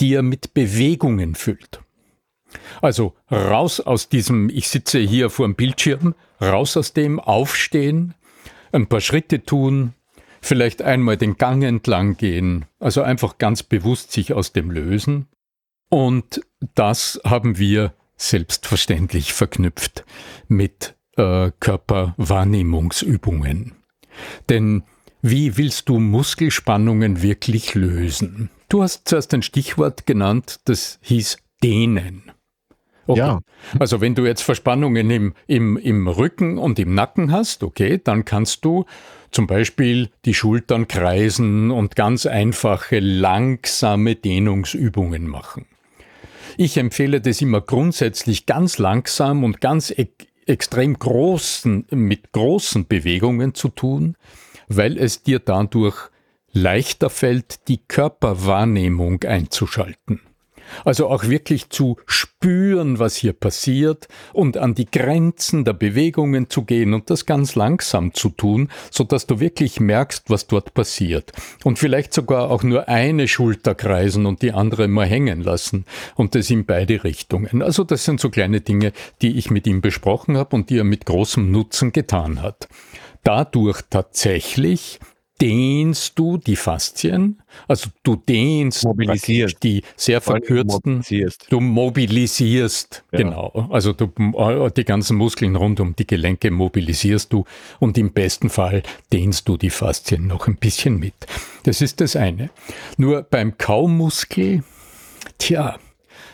die 0.00 0.14
er 0.14 0.22
mit 0.22 0.54
Bewegungen 0.54 1.34
füllt. 1.34 1.80
Also 2.80 3.14
raus 3.30 3.80
aus 3.80 4.08
diesem, 4.08 4.48
ich 4.50 4.68
sitze 4.68 4.98
hier 4.98 5.30
vor 5.30 5.46
dem 5.46 5.54
Bildschirm, 5.54 6.14
raus 6.40 6.76
aus 6.76 6.92
dem, 6.92 7.20
aufstehen, 7.20 8.14
ein 8.72 8.86
paar 8.86 9.00
Schritte 9.00 9.44
tun, 9.44 9.94
vielleicht 10.40 10.82
einmal 10.82 11.16
den 11.16 11.36
Gang 11.36 11.62
entlang 11.62 12.16
gehen, 12.16 12.64
also 12.78 13.02
einfach 13.02 13.38
ganz 13.38 13.62
bewusst 13.62 14.12
sich 14.12 14.32
aus 14.32 14.52
dem 14.52 14.70
lösen. 14.70 15.26
Und 15.88 16.40
das 16.74 17.20
haben 17.24 17.58
wir 17.58 17.92
selbstverständlich 18.20 19.32
verknüpft 19.32 20.04
mit 20.46 20.94
äh, 21.16 21.50
Körperwahrnehmungsübungen. 21.58 23.72
Denn 24.48 24.84
wie 25.22 25.56
willst 25.56 25.88
du 25.88 25.98
Muskelspannungen 25.98 27.22
wirklich 27.22 27.74
lösen? 27.74 28.50
Du 28.68 28.82
hast 28.82 29.08
zuerst 29.08 29.32
ein 29.34 29.42
Stichwort 29.42 30.06
genannt, 30.06 30.60
das 30.64 30.98
hieß 31.02 31.38
dehnen. 31.62 32.30
Okay. 33.06 33.18
Ja. 33.18 33.40
Also 33.78 34.00
wenn 34.00 34.14
du 34.14 34.24
jetzt 34.26 34.42
Verspannungen 34.42 35.10
im, 35.10 35.34
im, 35.46 35.76
im 35.76 36.06
Rücken 36.06 36.58
und 36.58 36.78
im 36.78 36.94
Nacken 36.94 37.32
hast, 37.32 37.62
okay, 37.62 38.00
dann 38.02 38.24
kannst 38.24 38.64
du 38.64 38.86
zum 39.30 39.46
Beispiel 39.46 40.10
die 40.24 40.34
Schultern 40.34 40.88
kreisen 40.88 41.70
und 41.70 41.96
ganz 41.96 42.24
einfache, 42.26 43.00
langsame 43.00 44.14
Dehnungsübungen 44.14 45.26
machen. 45.26 45.66
Ich 46.56 46.76
empfehle 46.76 47.20
das 47.20 47.40
immer 47.40 47.60
grundsätzlich 47.60 48.46
ganz 48.46 48.78
langsam 48.78 49.44
und 49.44 49.60
ganz 49.60 49.90
e 49.90 50.08
extrem 50.46 50.98
großen, 50.98 51.86
mit 51.90 52.32
großen 52.32 52.86
Bewegungen 52.88 53.54
zu 53.54 53.68
tun, 53.68 54.16
weil 54.68 54.98
es 54.98 55.22
dir 55.22 55.38
dadurch 55.38 56.10
leichter 56.50 57.08
fällt, 57.08 57.68
die 57.68 57.78
Körperwahrnehmung 57.78 59.22
einzuschalten. 59.22 60.20
Also 60.84 61.08
auch 61.08 61.24
wirklich 61.24 61.70
zu 61.70 61.96
spüren, 62.06 62.98
was 62.98 63.16
hier 63.16 63.32
passiert 63.32 64.08
und 64.32 64.56
an 64.56 64.74
die 64.74 64.90
Grenzen 64.90 65.64
der 65.64 65.72
Bewegungen 65.72 66.50
zu 66.50 66.62
gehen 66.62 66.94
und 66.94 67.10
das 67.10 67.26
ganz 67.26 67.54
langsam 67.54 68.14
zu 68.14 68.30
tun, 68.30 68.68
so 68.90 69.04
dass 69.04 69.26
du 69.26 69.40
wirklich 69.40 69.80
merkst, 69.80 70.30
was 70.30 70.46
dort 70.46 70.74
passiert. 70.74 71.32
Und 71.64 71.78
vielleicht 71.78 72.14
sogar 72.14 72.50
auch 72.50 72.62
nur 72.62 72.88
eine 72.88 73.28
Schulter 73.28 73.74
kreisen 73.74 74.26
und 74.26 74.42
die 74.42 74.52
andere 74.52 74.88
mal 74.88 75.06
hängen 75.06 75.42
lassen 75.42 75.84
und 76.14 76.34
das 76.34 76.50
in 76.50 76.64
beide 76.64 77.04
Richtungen. 77.04 77.62
Also 77.62 77.84
das 77.84 78.04
sind 78.04 78.20
so 78.20 78.30
kleine 78.30 78.60
Dinge, 78.60 78.92
die 79.22 79.36
ich 79.38 79.50
mit 79.50 79.66
ihm 79.66 79.80
besprochen 79.80 80.36
habe 80.36 80.56
und 80.56 80.70
die 80.70 80.78
er 80.78 80.84
mit 80.84 81.06
großem 81.06 81.50
Nutzen 81.50 81.92
getan 81.92 82.42
hat. 82.42 82.68
Dadurch 83.22 83.82
tatsächlich 83.90 84.98
dehnst 85.40 86.18
du 86.18 86.36
die 86.36 86.56
Faszien, 86.56 87.40
also 87.66 87.88
du 88.02 88.16
dehnst 88.16 88.84
mobilisierst. 88.84 89.62
die 89.62 89.82
sehr 89.96 90.20
verkürzten, 90.20 90.92
mobilisierst. 90.92 91.46
du 91.50 91.60
mobilisierst, 91.60 93.04
ja. 93.12 93.18
genau, 93.18 93.68
also 93.70 93.92
du, 93.92 94.12
äh, 94.36 94.70
die 94.70 94.84
ganzen 94.84 95.16
Muskeln 95.16 95.56
rund 95.56 95.80
um 95.80 95.96
die 95.96 96.06
Gelenke 96.06 96.50
mobilisierst 96.50 97.32
du 97.32 97.44
und 97.78 97.96
im 97.98 98.12
besten 98.12 98.50
Fall 98.50 98.82
dehnst 99.12 99.48
du 99.48 99.56
die 99.56 99.70
Faszien 99.70 100.26
noch 100.26 100.46
ein 100.46 100.56
bisschen 100.56 100.98
mit. 100.98 101.14
Das 101.62 101.80
ist 101.80 102.00
das 102.00 102.16
eine. 102.16 102.50
Nur 102.96 103.22
beim 103.22 103.56
Kaumuskel, 103.58 104.62
tja, 105.38 105.78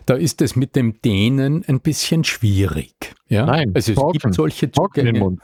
da 0.06 0.14
ist 0.14 0.40
es 0.42 0.56
mit 0.56 0.76
dem 0.76 1.00
Dehnen 1.02 1.64
ein 1.66 1.80
bisschen 1.80 2.24
schwierig. 2.24 3.14
Ja? 3.28 3.46
Nein, 3.46 3.72
also 3.74 3.92
es 3.92 3.98
talken, 3.98 4.18
gibt 4.20 4.34
solche 4.34 4.70
Zugänge. 4.70 5.38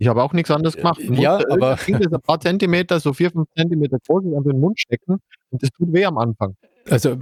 Ich 0.00 0.08
habe 0.08 0.22
auch 0.22 0.32
nichts 0.32 0.50
anderes 0.50 0.76
gemacht. 0.76 0.98
Du 1.06 1.12
ja, 1.12 1.38
aber 1.50 1.76
ein 1.86 2.22
paar 2.22 2.40
Zentimeter, 2.40 2.98
so 3.00 3.12
vier, 3.12 3.30
fünf 3.30 3.48
Zentimeter 3.54 3.98
groß 4.08 4.24
in 4.24 4.42
den 4.42 4.58
Mund 4.58 4.80
stecken 4.80 5.20
und 5.50 5.62
das 5.62 5.68
tut 5.76 5.92
weh 5.92 6.06
am 6.06 6.16
Anfang. 6.16 6.56
Also, 6.88 7.18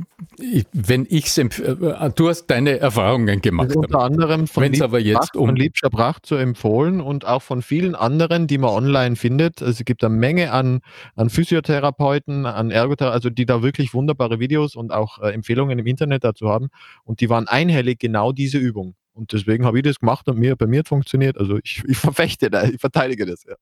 wenn 0.72 1.04
ich 1.10 1.26
es 1.26 1.38
äh, 1.38 2.10
du 2.14 2.28
hast 2.28 2.46
deine 2.46 2.78
Erfahrungen 2.78 3.42
gemacht. 3.42 3.70
Also 3.70 3.80
unter 3.80 3.98
anderem 3.98 4.46
von, 4.46 4.62
Wenn's 4.62 4.80
aber 4.80 5.00
jetzt 5.00 5.36
um 5.36 5.48
von 5.48 5.56
Liebscher 5.56 5.90
Pracht 5.90 6.24
so 6.24 6.36
empfohlen 6.36 7.00
und 7.00 7.26
auch 7.26 7.42
von 7.42 7.62
vielen 7.62 7.96
anderen, 7.96 8.46
die 8.46 8.58
man 8.58 8.70
online 8.70 9.16
findet. 9.16 9.60
Also 9.60 9.80
es 9.80 9.84
gibt 9.84 10.04
eine 10.04 10.14
Menge 10.14 10.52
an, 10.52 10.78
an 11.16 11.30
Physiotherapeuten, 11.30 12.46
an 12.46 12.70
Ergotherapeuten, 12.70 13.12
also 13.12 13.30
die 13.30 13.44
da 13.44 13.60
wirklich 13.60 13.92
wunderbare 13.92 14.38
Videos 14.38 14.76
und 14.76 14.92
auch 14.92 15.18
äh, 15.18 15.32
Empfehlungen 15.32 15.80
im 15.80 15.86
Internet 15.86 16.22
dazu 16.22 16.48
haben. 16.48 16.68
Und 17.02 17.20
die 17.20 17.28
waren 17.28 17.48
einhellig 17.48 17.98
genau 17.98 18.30
diese 18.30 18.58
Übung. 18.58 18.94
Und 19.18 19.32
deswegen 19.32 19.64
habe 19.64 19.78
ich 19.78 19.84
das 19.84 19.98
gemacht 19.98 20.28
und 20.28 20.38
mir, 20.38 20.56
bei 20.56 20.66
mir 20.66 20.80
hat 20.80 20.88
funktioniert. 20.88 21.36
Also 21.36 21.58
ich, 21.62 21.82
ich 21.88 21.98
verfechte 21.98 22.50
da, 22.50 22.64
ich 22.64 22.80
verteidige 22.80 23.26
das. 23.26 23.44
Ja. 23.44 23.56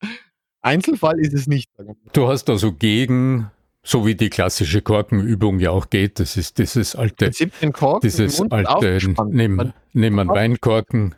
Einzelfall 0.60 1.18
ist 1.18 1.32
es 1.32 1.46
nicht. 1.46 1.70
Du 2.12 2.28
hast 2.28 2.50
also 2.50 2.72
gegen, 2.72 3.50
so 3.82 4.06
wie 4.06 4.14
die 4.14 4.30
klassische 4.30 4.82
Korkenübung 4.82 5.60
ja 5.60 5.70
auch 5.70 5.90
geht, 5.90 6.20
das 6.20 6.36
ist 6.36 6.58
dieses 6.58 6.94
alte, 6.94 7.32
17 7.32 7.72
Korken 7.72 8.00
dieses 8.02 8.40
alte, 8.50 8.98
nimm, 9.28 9.72
nimm 9.92 10.18
einen 10.18 10.28
Weinkorken, 10.28 11.14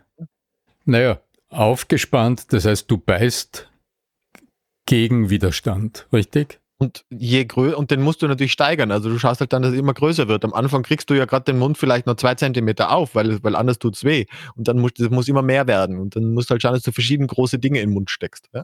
naja, 0.85 1.19
aufgespannt, 1.49 2.53
das 2.53 2.65
heißt, 2.65 2.89
du 2.91 2.97
beißt 2.97 3.69
gegen 4.85 5.29
Widerstand, 5.29 6.07
richtig? 6.13 6.59
Und 6.81 7.03
je 7.09 7.43
größer, 7.43 7.77
und 7.77 7.91
den 7.91 8.01
musst 8.01 8.21
du 8.21 8.27
natürlich 8.27 8.53
steigern. 8.53 8.89
Also 8.91 9.09
du 9.09 9.19
schaust 9.19 9.41
halt 9.41 9.51
dann, 9.51 9.61
dass 9.61 9.73
es 9.73 9.77
immer 9.77 9.93
größer 9.93 10.29
wird. 10.29 10.45
Am 10.45 10.53
Anfang 10.53 10.81
kriegst 10.81 11.09
du 11.09 11.13
ja 11.13 11.25
gerade 11.25 11.43
den 11.43 11.59
Mund 11.59 11.77
vielleicht 11.77 12.05
noch 12.05 12.15
zwei 12.15 12.35
Zentimeter 12.35 12.91
auf, 12.91 13.15
weil, 13.15 13.43
weil 13.43 13.57
anders 13.57 13.79
tut's 13.79 14.05
weh. 14.05 14.25
Und 14.55 14.69
dann 14.69 14.79
muss, 14.79 14.93
das 14.93 15.09
muss 15.09 15.27
immer 15.27 15.41
mehr 15.41 15.67
werden. 15.67 15.99
Und 15.99 16.15
dann 16.15 16.33
musst 16.33 16.49
du 16.49 16.51
halt 16.53 16.61
schauen, 16.61 16.73
dass 16.73 16.83
du 16.83 16.93
verschiedene 16.93 17.27
große 17.27 17.59
Dinge 17.59 17.81
in 17.81 17.89
den 17.89 17.93
Mund 17.93 18.09
steckst. 18.09 18.49
Ja? 18.53 18.63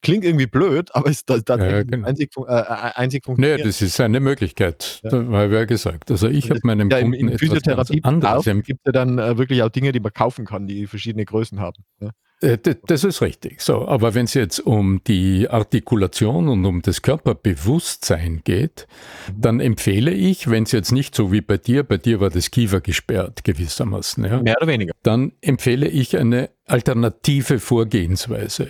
Klingt 0.00 0.24
irgendwie 0.24 0.46
blöd, 0.46 0.94
aber 0.94 1.10
ist 1.10 1.28
das, 1.28 1.42
das 1.44 1.58
ja, 1.58 1.82
genau. 1.82 2.06
einzig, 2.06 2.30
äh, 2.36 2.52
einzig 2.52 3.24
funktioniert. 3.24 3.58
Nee, 3.58 3.64
das 3.64 3.82
ist 3.82 4.00
eine 4.00 4.20
Möglichkeit, 4.20 5.00
ja. 5.02 5.10
habe 5.10 5.52
ja 5.52 5.64
gesagt. 5.64 6.12
Also 6.12 6.28
ich 6.28 6.50
habe 6.50 6.60
meinem 6.62 6.88
ja, 6.88 7.00
Kunden 7.00 7.14
in, 7.14 7.28
in 7.30 7.38
Physiotherapie 7.38 8.04
anderes. 8.04 8.44
gibt 8.44 8.68
es 8.68 8.86
ja 8.86 8.92
dann 8.92 9.18
äh, 9.18 9.36
wirklich 9.38 9.64
auch 9.64 9.70
Dinge, 9.70 9.90
die 9.90 9.98
man 9.98 10.12
kaufen 10.12 10.46
kann, 10.46 10.68
die 10.68 10.86
verschiedene 10.86 11.24
Größen 11.24 11.58
haben. 11.58 11.82
Ja? 12.00 12.10
Äh, 12.40 12.58
das 12.86 13.04
ist 13.04 13.20
richtig. 13.20 13.60
So, 13.60 13.86
aber 13.86 14.14
wenn 14.14 14.24
es 14.24 14.34
jetzt 14.34 14.60
um 14.60 15.02
die 15.04 15.48
Artikulation 15.48 16.48
und 16.48 16.64
um 16.64 16.82
das 16.82 17.02
Körperbewusstsein 17.02 18.40
geht, 18.44 18.86
mhm. 19.28 19.40
dann 19.40 19.60
empfehle 19.60 20.12
ich, 20.12 20.50
wenn 20.50 20.64
es 20.64 20.72
jetzt 20.72 20.92
nicht 20.92 21.14
so 21.14 21.32
wie 21.32 21.40
bei 21.40 21.58
dir, 21.58 21.82
bei 21.82 21.98
dir 21.98 22.20
war 22.20 22.30
das 22.30 22.50
Kiefer 22.50 22.80
gesperrt 22.80 23.44
gewissermaßen, 23.44 24.24
ja, 24.24 24.42
mehr 24.42 24.56
oder 24.58 24.66
weniger, 24.66 24.94
dann 25.02 25.32
empfehle 25.40 25.88
ich 25.88 26.16
eine 26.16 26.50
alternative 26.66 27.58
Vorgehensweise, 27.58 28.68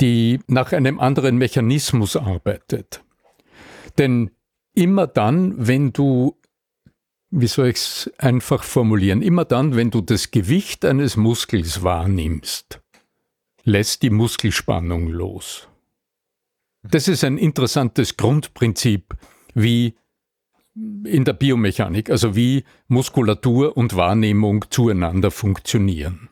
die 0.00 0.40
nach 0.46 0.72
einem 0.72 1.00
anderen 1.00 1.38
Mechanismus 1.38 2.16
arbeitet. 2.16 3.02
Denn 3.98 4.30
immer 4.74 5.06
dann, 5.06 5.54
wenn 5.56 5.92
du 5.92 6.36
wie 7.36 7.48
soll 7.48 7.68
ich 7.68 7.76
es 7.76 8.10
einfach 8.18 8.62
formulieren, 8.62 9.20
immer 9.20 9.44
dann, 9.44 9.74
wenn 9.74 9.90
du 9.90 10.00
das 10.00 10.30
Gewicht 10.30 10.84
eines 10.84 11.16
Muskels 11.16 11.82
wahrnimmst, 11.82 12.80
lässt 13.64 14.02
die 14.02 14.10
Muskelspannung 14.10 15.08
los. 15.08 15.68
Das 16.84 17.08
ist 17.08 17.24
ein 17.24 17.36
interessantes 17.36 18.16
Grundprinzip, 18.16 19.16
wie 19.52 19.94
in 20.76 21.24
der 21.24 21.32
Biomechanik, 21.32 22.08
also 22.08 22.36
wie 22.36 22.64
Muskulatur 22.86 23.76
und 23.76 23.96
Wahrnehmung 23.96 24.66
zueinander 24.70 25.32
funktionieren. 25.32 26.28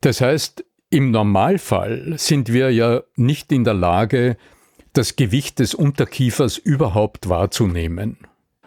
Das 0.00 0.20
heißt, 0.20 0.64
im 0.90 1.10
Normalfall 1.10 2.14
sind 2.18 2.52
wir 2.52 2.70
ja 2.70 3.02
nicht 3.16 3.50
in 3.50 3.64
der 3.64 3.74
Lage, 3.74 4.36
das 4.92 5.16
Gewicht 5.16 5.58
des 5.58 5.74
Unterkiefers 5.74 6.56
überhaupt 6.56 7.28
wahrzunehmen. 7.28 8.18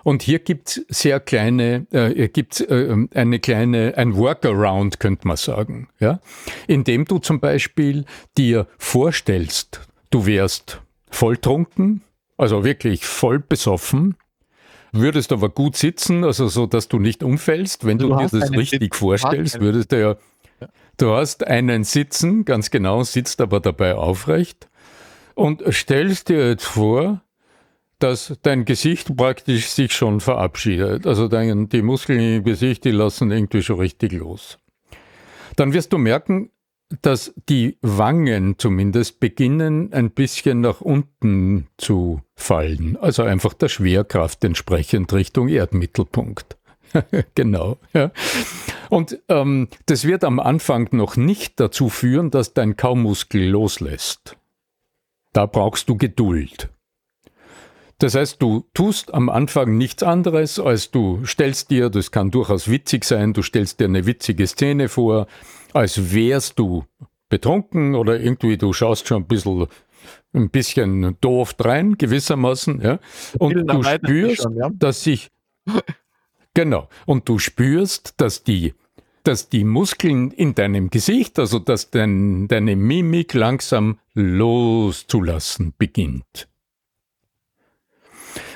Und 0.08 0.22
hier 0.22 0.40
gibt 0.40 0.70
es 0.70 0.86
sehr 0.88 1.20
kleine, 1.20 1.86
äh, 1.92 2.30
gibt's, 2.30 2.62
äh, 2.62 2.96
eine 3.14 3.40
kleine, 3.42 3.98
ein 3.98 4.16
Workaround, 4.16 5.02
könnte 5.02 5.28
man 5.28 5.36
sagen, 5.36 5.90
ja, 6.00 6.22
indem 6.66 7.04
du 7.04 7.20
zum 7.20 7.42
Beispiel 7.42 8.06
dir 8.38 8.68
vorstellst, 8.78 9.82
du 10.10 10.26
wärst 10.26 10.82
volltrunken, 11.10 12.04
also 12.38 12.64
wirklich 12.64 13.06
voll 13.06 13.40
besoffen, 13.40 14.16
würdest 14.94 15.34
aber 15.34 15.50
gut 15.50 15.76
sitzen, 15.76 16.24
also 16.24 16.48
so, 16.48 16.68
dass 16.68 16.88
du 16.88 17.00
nicht 17.00 17.22
umfällst. 17.22 17.86
Wenn 17.86 17.98
du, 17.98 18.08
du 18.08 18.16
dir 18.16 18.30
das 18.30 18.52
richtig 18.52 18.96
vorstellst, 18.96 19.60
würdest 19.60 19.92
du 19.92 20.00
ja, 20.00 20.16
du 20.96 21.12
hast 21.12 21.46
einen 21.46 21.84
Sitzen, 21.84 22.46
ganz 22.46 22.72
genau, 22.72 23.04
sitzt 23.04 23.42
aber 23.42 23.60
dabei 23.60 23.96
aufrecht 23.96 24.70
und 25.36 25.64
stellst 25.70 26.30
dir 26.30 26.48
jetzt 26.48 26.66
vor, 26.66 27.24
dass 28.00 28.38
dein 28.44 28.66
Gesicht 28.66 29.16
praktisch 29.16 29.70
sich 29.70 29.94
schon 29.94 30.20
verabschiedet. 30.20 31.08
Also 31.08 31.28
dein, 31.28 31.70
die 31.70 31.82
Muskeln 31.82 32.20
im 32.20 32.44
Gesicht, 32.44 32.86
die 32.86 32.92
lassen 32.92 33.32
irgendwie 33.32 33.64
schon 33.64 33.80
richtig 33.80 34.12
los. 34.12 34.60
Dann 35.56 35.74
wirst 35.74 35.94
du 35.94 35.98
merken, 35.98 36.52
dass 37.02 37.34
die 37.50 37.78
Wangen 37.82 38.58
zumindest 38.58 39.20
beginnen 39.20 39.92
ein 39.92 40.12
bisschen 40.12 40.62
nach 40.62 40.80
unten 40.80 41.68
zu 41.78 42.22
fallen. 42.36 42.98
Also 42.98 43.24
einfach 43.24 43.54
der 43.54 43.68
Schwerkraft 43.68 44.44
entsprechend 44.44 45.12
Richtung 45.12 45.50
Erdmittelpunkt. 45.50 46.58
genau. 47.36 47.78
Ja. 47.94 48.12
Und 48.90 49.20
ähm, 49.28 49.68
das 49.88 50.06
wird 50.06 50.24
am 50.24 50.40
Anfang 50.40 50.88
noch 50.92 51.18
nicht 51.18 51.60
dazu 51.60 51.90
führen, 51.90 52.32
dass 52.32 52.54
dein 52.54 52.78
Kaumuskel 52.78 53.50
loslässt. 53.50 54.38
Da 55.34 55.46
brauchst 55.46 55.90
du 55.90 55.98
Geduld. 55.98 56.70
Das 58.00 58.14
heißt, 58.14 58.42
du 58.42 58.66
tust 58.76 59.14
am 59.14 59.28
Anfang 59.30 59.76
nichts 59.76 60.04
anderes, 60.04 60.60
als 60.60 60.92
du 60.92 61.26
stellst 61.26 61.72
dir, 61.72 61.90
das 61.90 62.12
kann 62.12 62.30
durchaus 62.30 62.70
witzig 62.70 63.04
sein, 63.04 63.34
du 63.34 63.42
stellst 63.42 63.80
dir 63.80 63.86
eine 63.86 64.06
witzige 64.06 64.46
Szene 64.46 64.88
vor, 64.88 65.26
als 65.74 66.14
wärst 66.14 66.60
du 66.60 66.86
betrunken 67.30 67.96
oder 67.96 68.20
irgendwie 68.20 68.58
du 68.58 68.72
schaust 68.72 69.08
schon 69.08 69.24
ein 69.24 69.28
bisschen, 69.28 69.68
ein 70.34 70.50
bisschen 70.52 71.18
doof 71.22 71.56
rein, 71.60 71.98
gewissermaßen, 71.98 72.82
ja. 72.82 73.00
Und 73.40 73.56
du 73.56 73.84
spürst, 73.84 74.44
schon, 74.44 74.58
ja? 74.58 74.70
dass 74.74 75.04
sich, 75.04 75.30
genau, 76.54 76.90
und 77.08 77.28
du 77.28 77.40
spürst, 77.40 78.14
dass 78.18 78.44
die, 78.44 78.76
dass 79.24 79.50
die 79.50 79.64
Muskeln 79.64 80.30
in 80.30 80.54
deinem 80.54 80.92
Gesicht, 80.92 81.40
also 81.40 81.58
dass 81.58 81.90
dein, 81.90 82.48
deine 82.48 82.76
Mimik 82.76 83.34
langsam 83.34 83.98
loszulassen 84.14 85.74
beginnt. 85.80 86.48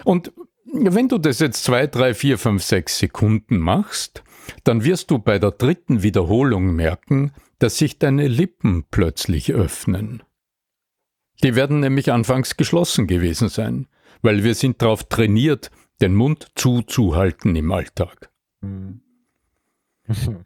Und 0.04 0.34
wenn 0.66 1.08
du 1.08 1.18
das 1.18 1.40
jetzt 1.40 1.64
zwei, 1.64 1.88
drei, 1.88 2.14
vier, 2.14 2.38
fünf, 2.38 2.64
sechs 2.64 3.00
Sekunden 3.00 3.58
machst, 3.58 4.24
dann 4.64 4.84
wirst 4.84 5.12
du 5.12 5.20
bei 5.20 5.40
der 5.40 5.52
dritten 5.52 6.04
Wiederholung 6.04 6.76
merken, 6.76 7.32
dass 7.60 7.78
sich 7.78 8.00
deine 8.00 8.28
Lippen 8.28 8.86
plötzlich 8.90 9.54
öffnen. 9.54 10.24
Die 11.44 11.56
werden 11.56 11.80
nämlich 11.80 12.12
anfangs 12.12 12.58
geschlossen 12.58 13.08
gewesen 13.08 13.50
sein, 13.50 13.88
weil 14.22 14.44
wir 14.44 14.56
sind 14.56 14.82
darauf 14.82 15.04
trainiert, 15.04 15.72
den 16.02 16.16
Mund 16.16 16.48
zuzuhalten 16.56 17.56
im 17.56 17.72
Alltag. 17.72 18.32
Hm. 18.62 19.02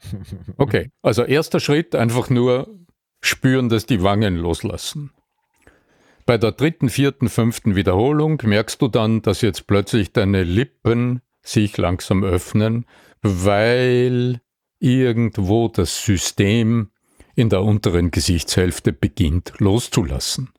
Okay, 0.57 0.91
also 1.01 1.23
erster 1.23 1.59
Schritt 1.59 1.95
einfach 1.95 2.29
nur 2.29 2.69
spüren, 3.21 3.69
dass 3.69 3.85
die 3.85 4.03
Wangen 4.03 4.35
loslassen. 4.35 5.11
Bei 6.25 6.39
der 6.39 6.53
dritten, 6.53 6.89
vierten, 6.89 7.29
fünften 7.29 7.75
Wiederholung 7.75 8.41
merkst 8.43 8.81
du 8.81 8.87
dann, 8.87 9.21
dass 9.21 9.41
jetzt 9.41 9.67
plötzlich 9.67 10.11
deine 10.11 10.43
Lippen 10.43 11.21
sich 11.43 11.77
langsam 11.77 12.23
öffnen, 12.23 12.87
weil 13.21 14.41
irgendwo 14.79 15.67
das 15.67 16.03
System 16.03 16.89
in 17.35 17.49
der 17.49 17.61
unteren 17.61 18.09
Gesichtshälfte 18.09 18.91
beginnt 18.91 19.53
loszulassen. 19.59 20.49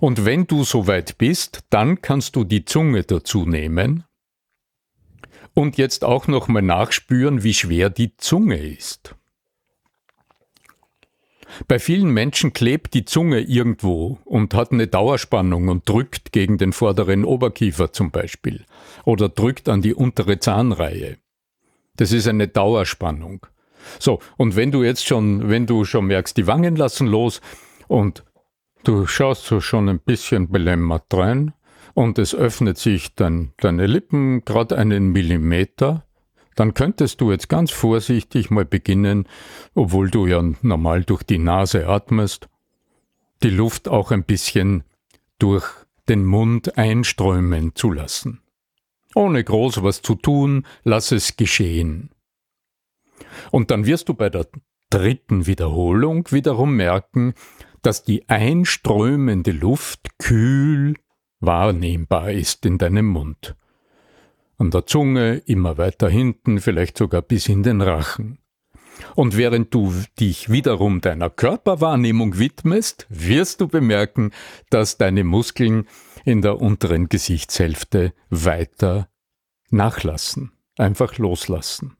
Und 0.00 0.24
wenn 0.24 0.46
du 0.46 0.62
soweit 0.62 1.18
bist, 1.18 1.64
dann 1.70 2.00
kannst 2.00 2.36
du 2.36 2.44
die 2.44 2.64
Zunge 2.64 3.02
dazu 3.02 3.44
nehmen 3.44 4.04
und 5.54 5.76
jetzt 5.76 6.04
auch 6.04 6.28
nochmal 6.28 6.62
nachspüren, 6.62 7.42
wie 7.42 7.54
schwer 7.54 7.90
die 7.90 8.16
Zunge 8.16 8.58
ist. 8.58 9.16
Bei 11.66 11.78
vielen 11.78 12.10
Menschen 12.10 12.52
klebt 12.52 12.94
die 12.94 13.04
Zunge 13.04 13.40
irgendwo 13.40 14.18
und 14.24 14.54
hat 14.54 14.72
eine 14.72 14.86
Dauerspannung 14.86 15.68
und 15.68 15.88
drückt 15.88 16.32
gegen 16.32 16.58
den 16.58 16.72
vorderen 16.72 17.24
Oberkiefer 17.24 17.92
zum 17.92 18.10
Beispiel 18.10 18.64
oder 19.04 19.28
drückt 19.28 19.68
an 19.68 19.82
die 19.82 19.94
untere 19.94 20.38
Zahnreihe. 20.38 21.18
Das 21.96 22.12
ist 22.12 22.28
eine 22.28 22.48
Dauerspannung. 22.48 23.46
So, 23.98 24.20
und 24.36 24.56
wenn 24.56 24.70
du 24.70 24.82
jetzt 24.82 25.06
schon, 25.06 25.48
wenn 25.48 25.66
du 25.66 25.84
schon 25.84 26.06
merkst, 26.06 26.36
die 26.36 26.46
Wangen 26.46 26.76
lassen 26.76 27.06
los 27.06 27.40
und 27.88 28.24
du 28.84 29.06
schaust 29.06 29.44
so 29.44 29.60
schon 29.60 29.88
ein 29.88 30.00
bisschen 30.00 30.50
belämmert 30.50 31.12
rein 31.12 31.52
und 31.94 32.18
es 32.18 32.34
öffnet 32.34 32.78
sich 32.78 33.14
dann 33.14 33.52
deine 33.58 33.86
Lippen 33.86 34.44
gerade 34.44 34.76
einen 34.76 35.08
Millimeter, 35.08 36.04
dann 36.58 36.74
könntest 36.74 37.20
du 37.20 37.30
jetzt 37.30 37.48
ganz 37.48 37.70
vorsichtig 37.70 38.50
mal 38.50 38.64
beginnen, 38.64 39.28
obwohl 39.74 40.10
du 40.10 40.26
ja 40.26 40.42
normal 40.62 41.04
durch 41.04 41.22
die 41.22 41.38
Nase 41.38 41.86
atmest, 41.86 42.48
die 43.44 43.50
Luft 43.50 43.88
auch 43.88 44.10
ein 44.10 44.24
bisschen 44.24 44.82
durch 45.38 45.64
den 46.08 46.24
Mund 46.24 46.76
einströmen 46.76 47.76
zu 47.76 47.92
lassen. 47.92 48.40
Ohne 49.14 49.44
groß 49.44 49.84
was 49.84 50.02
zu 50.02 50.16
tun, 50.16 50.66
lass 50.82 51.12
es 51.12 51.36
geschehen. 51.36 52.10
Und 53.52 53.70
dann 53.70 53.86
wirst 53.86 54.08
du 54.08 54.14
bei 54.14 54.28
der 54.28 54.48
dritten 54.90 55.46
Wiederholung 55.46 56.30
wiederum 56.32 56.74
merken, 56.74 57.34
dass 57.82 58.02
die 58.02 58.28
einströmende 58.28 59.52
Luft 59.52 60.18
kühl 60.18 60.94
wahrnehmbar 61.38 62.32
ist 62.32 62.66
in 62.66 62.78
deinem 62.78 63.06
Mund. 63.06 63.54
An 64.58 64.70
der 64.72 64.86
Zunge, 64.86 65.36
immer 65.46 65.78
weiter 65.78 66.08
hinten, 66.08 66.60
vielleicht 66.60 66.98
sogar 66.98 67.22
bis 67.22 67.48
in 67.48 67.62
den 67.62 67.80
Rachen. 67.80 68.38
Und 69.14 69.36
während 69.36 69.72
du 69.72 69.92
dich 70.18 70.50
wiederum 70.50 71.00
deiner 71.00 71.30
Körperwahrnehmung 71.30 72.38
widmest, 72.38 73.06
wirst 73.08 73.60
du 73.60 73.68
bemerken, 73.68 74.32
dass 74.70 74.98
deine 74.98 75.22
Muskeln 75.22 75.86
in 76.24 76.42
der 76.42 76.60
unteren 76.60 77.08
Gesichtshälfte 77.08 78.12
weiter 78.30 79.08
nachlassen, 79.70 80.52
einfach 80.76 81.18
loslassen. 81.18 81.96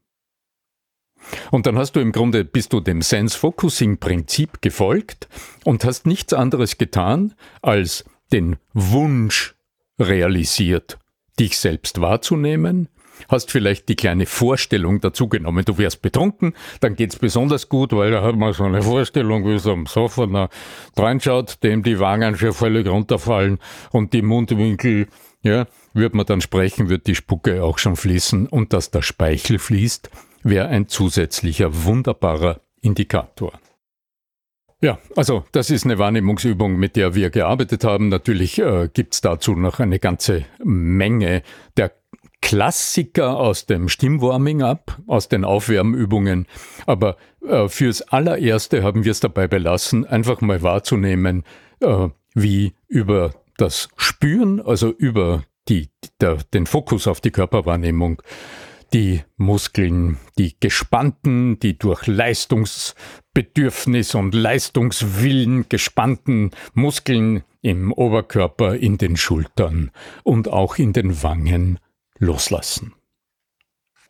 Und 1.51 1.67
dann 1.67 1.79
hast 1.79 1.93
du 1.93 2.01
im 2.01 2.13
Grunde, 2.13 2.45
bist 2.45 2.73
du 2.73 2.81
dem 2.81 3.03
Sense-Focusing-Prinzip 3.03 4.63
gefolgt 4.63 5.29
und 5.65 5.85
hast 5.85 6.07
nichts 6.07 6.33
anderes 6.33 6.79
getan, 6.79 7.35
als 7.63 8.05
den 8.33 8.57
Wunsch 8.73 9.57
realisiert, 9.99 10.99
dich 11.39 11.59
selbst 11.59 12.01
wahrzunehmen, 12.01 12.89
hast 13.29 13.51
vielleicht 13.51 13.89
die 13.89 13.97
kleine 13.97 14.27
Vorstellung 14.27 15.01
dazu 15.01 15.29
genommen, 15.29 15.65
du 15.65 15.79
wärst 15.79 16.03
betrunken, 16.03 16.55
dann 16.81 16.95
geht's 16.95 17.17
besonders 17.17 17.69
gut, 17.69 17.93
weil 17.93 18.11
da 18.11 18.23
hat 18.23 18.37
man 18.37 18.53
so 18.53 18.65
eine 18.65 18.83
Vorstellung, 18.83 19.45
wie 19.47 19.59
so 19.59 19.73
am 19.73 19.87
Sofa 19.87 20.49
reinschaut, 20.97 21.63
dem 21.63 21.83
die 21.83 21.99
Wangen 21.99 22.37
schon 22.37 22.53
völlig 22.53 22.87
runterfallen 22.87 23.59
und 23.91 24.13
die 24.13 24.23
Mundwinkel, 24.23 25.09
ja, 25.43 25.67
wird 25.95 26.15
man 26.15 26.27
dann 26.27 26.41
sprechen, 26.41 26.89
wird 26.89 27.07
die 27.07 27.15
Spucke 27.15 27.63
auch 27.63 27.79
schon 27.79 27.97
fließen 27.97 28.47
und 28.47 28.73
dass 28.73 28.91
der 28.91 29.03
Speichel 29.03 29.59
fließt, 29.59 30.11
wäre 30.43 30.69
ein 30.69 30.89
zusätzlicher 30.89 31.85
wunderbarer 31.85 32.61
Indikator. 32.81 33.53
Ja, 34.81 34.99
also 35.17 35.45
das 35.51 35.71
ist 35.71 35.85
eine 35.85 35.99
Wahrnehmungsübung, 35.99 36.77
mit 36.77 36.95
der 36.95 37.15
wir 37.15 37.31
gearbeitet 37.31 37.83
haben. 37.83 38.09
Natürlich 38.09 38.61
äh, 38.61 38.89
gibt's 38.93 39.21
dazu 39.21 39.55
noch 39.55 39.81
eine 39.81 39.99
ganze 39.99 40.45
Menge 40.63 41.43
der 41.77 41.93
Klassiker 42.41 43.37
aus 43.37 43.67
dem 43.67 43.89
Stimmwarming-up, 43.89 44.99
aus 45.09 45.29
den 45.29 45.45
Aufwärmübungen. 45.45 46.47
Aber 46.87 47.17
äh, 47.45 47.69
fürs 47.69 48.03
allererste 48.03 48.85
haben 48.85 49.05
wir 49.05 49.11
es 49.11 49.19
dabei 49.21 49.49
belassen, 49.49 50.07
einfach 50.07 50.41
mal 50.41 50.63
wahrzunehmen, 50.63 51.43
äh, 51.81 52.09
wie 52.35 52.75
über 52.87 53.35
das 53.57 53.89
Spüren, 53.97 54.61
also 54.61 54.91
über 54.91 55.43
die, 55.69 55.89
der, 56.21 56.37
den 56.55 56.67
Fokus 56.67 57.09
auf 57.09 57.21
die 57.21 57.33
Körperwahrnehmung, 57.33 58.23
die 58.93 59.23
Muskeln, 59.37 60.19
die 60.39 60.57
gespannten, 60.59 61.59
die 61.59 61.79
durch 61.79 62.07
Leistungsbedürfnis 62.07 64.15
und 64.15 64.35
Leistungswillen 64.35 65.69
gespannten 65.69 66.53
Muskeln 66.75 67.45
im 67.61 67.93
Oberkörper, 67.93 68.77
in 68.77 68.97
den 68.99 69.17
Schultern 69.17 69.91
und 70.23 70.49
auch 70.49 70.79
in 70.79 70.93
den 70.93 71.23
Wangen 71.23 71.81
loslassen. 72.19 72.95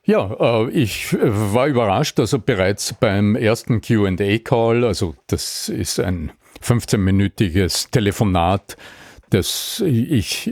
Ja, 0.04 0.36
äh, 0.40 0.70
ich 0.70 1.12
äh, 1.12 1.18
war 1.20 1.66
überrascht, 1.66 2.18
also 2.18 2.38
bereits 2.38 2.94
beim 2.94 3.36
ersten 3.36 3.82
QA-Call, 3.82 4.84
also 4.84 5.14
das 5.26 5.68
ist 5.68 6.00
ein 6.00 6.32
15-minütiges 6.62 7.90
Telefonat 7.90 8.78
das 9.30 9.82
ich 9.86 10.50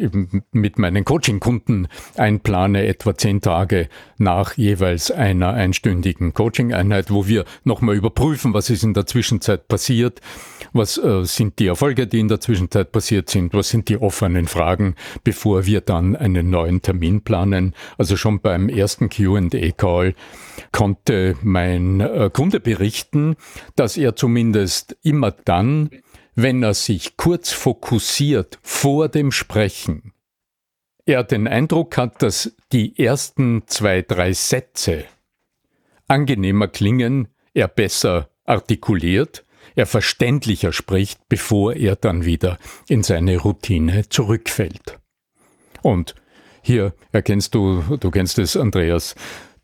mit 0.53 0.79
meinen 0.79 1.05
Coaching-Kunden 1.05 1.89
einplane, 2.17 2.87
etwa 2.87 3.15
zehn 3.17 3.41
Tage 3.41 3.89
nach 4.19 4.57
jeweils 4.57 5.11
einer 5.11 5.53
einstündigen 5.53 6.35
Coaching-Einheit, 6.35 7.11
wo 7.11 7.27
wir 7.27 7.45
nochmal 7.65 7.97
überprüfen, 7.97 8.55
was 8.55 8.71
ist 8.71 8.85
in 8.85 8.95
der 8.95 9.07
Zwischenzeit 9.07 9.69
passiert, 9.69 10.21
was 10.73 10.99
äh, 10.99 11.25
sind 11.25 11.59
die 11.59 11.67
Erfolge, 11.67 12.07
die 12.07 12.21
in 12.21 12.29
der 12.29 12.41
Zwischenzeit 12.41 12.93
passiert 12.93 13.31
sind, 13.31 13.55
was 13.55 13.69
sind 13.69 13.89
die 13.89 13.99
offenen 13.99 14.47
Fragen, 14.47 14.95
bevor 15.25 15.67
wir 15.67 15.81
dann 15.81 16.17
einen 16.17 16.51
neuen 16.51 16.83
Termin 16.83 17.23
planen. 17.23 17.75
Also 17.99 18.17
schon 18.17 18.41
beim 18.41 18.69
ersten 18.69 19.09
QA-Call 19.09 20.15
konnte 20.73 21.37
mein 21.43 22.01
äh, 22.01 22.31
Kunde 22.33 22.61
berichten, 22.61 23.37
dass 23.75 23.97
er 23.97 24.17
zumindest 24.17 24.97
immer 25.03 25.31
dann, 25.31 25.91
wenn 26.37 26.62
er 26.62 26.75
sich 26.75 27.16
kurz 27.16 27.51
fokussiert 27.51 28.59
vor 28.62 29.09
dem 29.09 29.33
Sprechen, 29.33 30.12
er 31.07 31.25
den 31.25 31.49
Eindruck 31.49 31.96
hat, 31.96 32.22
dass 32.22 32.55
die 32.72 32.99
ersten 32.99 33.62
zwei, 33.66 34.03
drei 34.03 34.33
Sätze 34.33 35.05
angenehmer 36.09 36.68
klingen, 36.68 37.29
er 37.55 37.68
besser 37.68 38.31
artikuliert, 38.44 39.44
er 39.75 39.87
verständlicher 39.87 40.72
spricht, 40.72 41.29
bevor 41.29 41.75
er 41.75 41.96
dann 41.96 42.25
wieder 42.25 42.59
in 42.88 43.03
seine 43.03 43.38
Routine 43.38 44.09
zurückfällt. 44.09 44.99
Und 45.83 46.14
hier 46.62 46.94
erkennst 47.12 47.55
du, 47.55 47.83
du 47.99 48.11
kennst 48.11 48.38
es, 48.38 48.57
Andreas, 48.57 49.14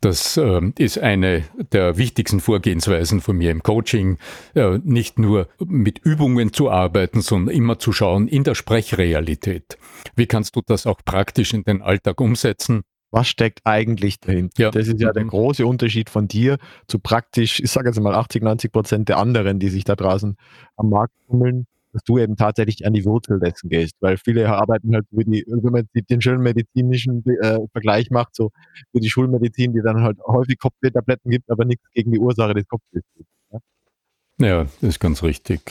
das 0.03 0.37
äh, 0.37 0.61
ist 0.77 0.99
eine 0.99 1.43
der 1.71 1.97
wichtigsten 1.97 2.39
Vorgehensweisen 2.41 3.21
von 3.21 3.37
mir 3.37 3.51
im 3.51 3.63
Coaching, 3.63 4.17
äh, 4.53 4.79
nicht 4.83 5.17
nur 5.17 5.47
mit 5.59 5.99
Übungen 5.99 6.51
zu 6.51 6.69
arbeiten, 6.69 7.21
sondern 7.21 7.55
immer 7.55 7.79
zu 7.79 7.93
schauen 7.93 8.27
in 8.27 8.43
der 8.43 8.55
Sprechrealität. 8.55 9.77
Wie 10.15 10.25
kannst 10.25 10.55
du 10.55 10.61
das 10.65 10.85
auch 10.85 10.99
praktisch 11.05 11.53
in 11.53 11.63
den 11.63 11.81
Alltag 11.81 12.19
umsetzen? 12.19 12.81
Was 13.11 13.27
steckt 13.27 13.61
eigentlich 13.63 14.19
dahinter? 14.19 14.63
Ja. 14.63 14.71
Das 14.71 14.87
ist 14.87 14.99
ja 14.99 15.13
der 15.13 15.23
mhm. 15.23 15.29
große 15.29 15.65
Unterschied 15.65 16.09
von 16.09 16.27
dir 16.27 16.57
zu 16.87 16.99
praktisch, 16.99 17.59
ich 17.59 17.71
sage 17.71 17.89
jetzt 17.89 17.99
mal 17.99 18.15
80, 18.15 18.43
90 18.43 18.71
Prozent 18.71 19.09
der 19.09 19.19
anderen, 19.19 19.59
die 19.59 19.69
sich 19.69 19.83
da 19.83 19.95
draußen 19.95 20.35
am 20.75 20.89
Markt 20.89 21.13
tummeln 21.27 21.67
dass 21.93 22.03
du 22.03 22.17
eben 22.17 22.35
tatsächlich 22.35 22.85
an 22.85 22.93
die 22.93 23.05
Wurzel 23.05 23.39
dessen 23.39 23.69
gehst, 23.69 23.95
weil 24.01 24.17
viele 24.17 24.49
arbeiten 24.49 24.93
halt 24.93 25.05
die, 25.11 25.45
wenn 25.47 25.71
man 25.71 25.87
den 25.93 26.21
schönen 26.21 26.41
medizinischen 26.41 27.23
äh, 27.25 27.59
Vergleich 27.71 28.09
macht, 28.09 28.35
so 28.35 28.49
für 28.91 28.99
die 28.99 29.09
Schulmedizin, 29.09 29.73
die 29.73 29.81
dann 29.81 30.01
halt 30.01 30.17
häufig 30.25 30.57
Kopfwehtabletten 30.57 31.29
gibt, 31.29 31.49
aber 31.49 31.65
nichts 31.65 31.85
gegen 31.93 32.11
die 32.11 32.19
Ursache 32.19 32.55
des 32.55 32.67
Kopfwehs 32.67 33.03
gibt. 33.15 33.29
Ja, 33.51 34.47
ja 34.47 34.63
das 34.63 34.81
ist 34.81 34.99
ganz 34.99 35.23
richtig. 35.23 35.61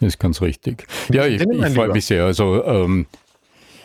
Das 0.00 0.08
ist 0.08 0.18
ganz 0.18 0.40
richtig. 0.40 0.86
Ja, 1.10 1.26
ich, 1.26 1.40
ich 1.40 1.74
freue 1.74 1.88
mich 1.88 2.04
sehr. 2.04 2.24
Also 2.24 2.64
ähm, 2.64 3.06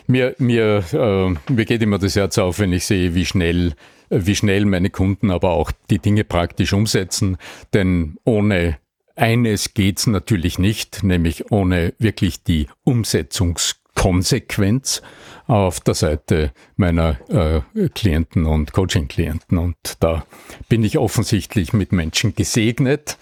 mir, 0.06 0.34
mir, 0.38 0.84
äh, 0.92 1.52
mir 1.52 1.64
geht 1.64 1.82
immer 1.82 1.98
das 1.98 2.16
Herz 2.16 2.38
auf, 2.38 2.58
wenn 2.58 2.72
ich 2.72 2.84
sehe, 2.84 3.14
wie 3.14 3.24
schnell, 3.24 3.74
wie 4.10 4.34
schnell 4.34 4.66
meine 4.66 4.90
Kunden 4.90 5.30
aber 5.30 5.50
auch 5.50 5.72
die 5.90 5.98
Dinge 5.98 6.24
praktisch 6.24 6.72
umsetzen. 6.72 7.38
Denn 7.72 8.16
ohne 8.24 8.78
eines 9.16 9.74
geht's 9.74 10.06
natürlich 10.06 10.58
nicht, 10.58 11.02
nämlich 11.02 11.50
ohne 11.50 11.94
wirklich 11.98 12.42
die 12.42 12.66
Umsetzungskompetenz 12.84 13.82
Konsequenz 13.94 15.02
auf 15.46 15.80
der 15.80 15.94
Seite 15.94 16.52
meiner 16.76 17.18
äh, 17.30 17.88
Klienten 17.90 18.46
und 18.46 18.72
Coaching-Klienten. 18.72 19.58
Und 19.58 19.76
da 20.00 20.26
bin 20.68 20.82
ich 20.82 20.98
offensichtlich 20.98 21.72
mit 21.72 21.92
Menschen 21.92 22.34
gesegnet, 22.34 23.18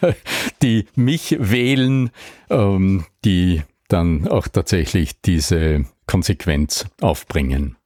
die 0.62 0.86
mich 0.94 1.36
wählen, 1.38 2.10
ähm, 2.50 3.04
die 3.24 3.62
dann 3.88 4.26
auch 4.26 4.48
tatsächlich 4.48 5.20
diese 5.20 5.84
Konsequenz 6.06 6.86
aufbringen. 7.00 7.76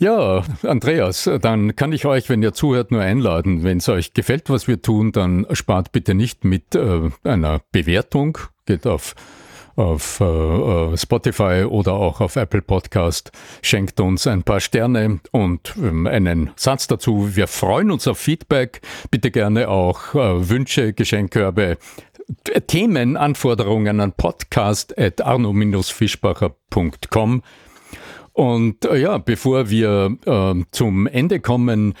Ja, 0.00 0.42
Andreas, 0.62 1.28
dann 1.42 1.76
kann 1.76 1.92
ich 1.92 2.06
euch, 2.06 2.30
wenn 2.30 2.42
ihr 2.42 2.54
zuhört, 2.54 2.90
nur 2.90 3.02
einladen. 3.02 3.64
Wenn 3.64 3.76
es 3.78 3.88
euch 3.90 4.14
gefällt, 4.14 4.48
was 4.48 4.66
wir 4.66 4.80
tun, 4.80 5.12
dann 5.12 5.46
spart 5.52 5.92
bitte 5.92 6.14
nicht 6.14 6.42
mit 6.42 6.74
äh, 6.74 7.10
einer 7.22 7.60
Bewertung. 7.70 8.38
Geht 8.64 8.86
auf 8.86 9.14
auf 9.76 10.20
äh, 10.20 10.24
äh, 10.24 10.96
Spotify 10.96 11.66
oder 11.68 11.92
auch 11.92 12.22
auf 12.22 12.36
Apple 12.36 12.62
Podcast. 12.62 13.30
Schenkt 13.62 14.00
uns 14.00 14.26
ein 14.26 14.42
paar 14.42 14.60
Sterne 14.60 15.20
und 15.32 15.74
ähm, 15.76 16.06
einen 16.06 16.52
Satz 16.56 16.86
dazu. 16.86 17.36
Wir 17.36 17.46
freuen 17.46 17.90
uns 17.90 18.08
auf 18.08 18.16
Feedback. 18.18 18.80
Bitte 19.10 19.30
gerne 19.30 19.68
auch 19.68 20.14
äh, 20.14 20.48
Wünsche, 20.48 20.94
Geschenkkörbe, 20.94 21.76
Themen, 22.66 23.18
Anforderungen 23.18 24.00
an 24.00 24.12
podcast 24.12 24.98
at 24.98 25.20
arno-fischbacher.com. 25.20 27.42
Und 28.32 28.84
äh, 28.84 28.96
ja, 28.98 29.18
bevor 29.18 29.70
wir 29.70 30.16
äh, 30.24 30.64
zum 30.70 31.06
Ende 31.06 31.40
kommen, 31.40 31.94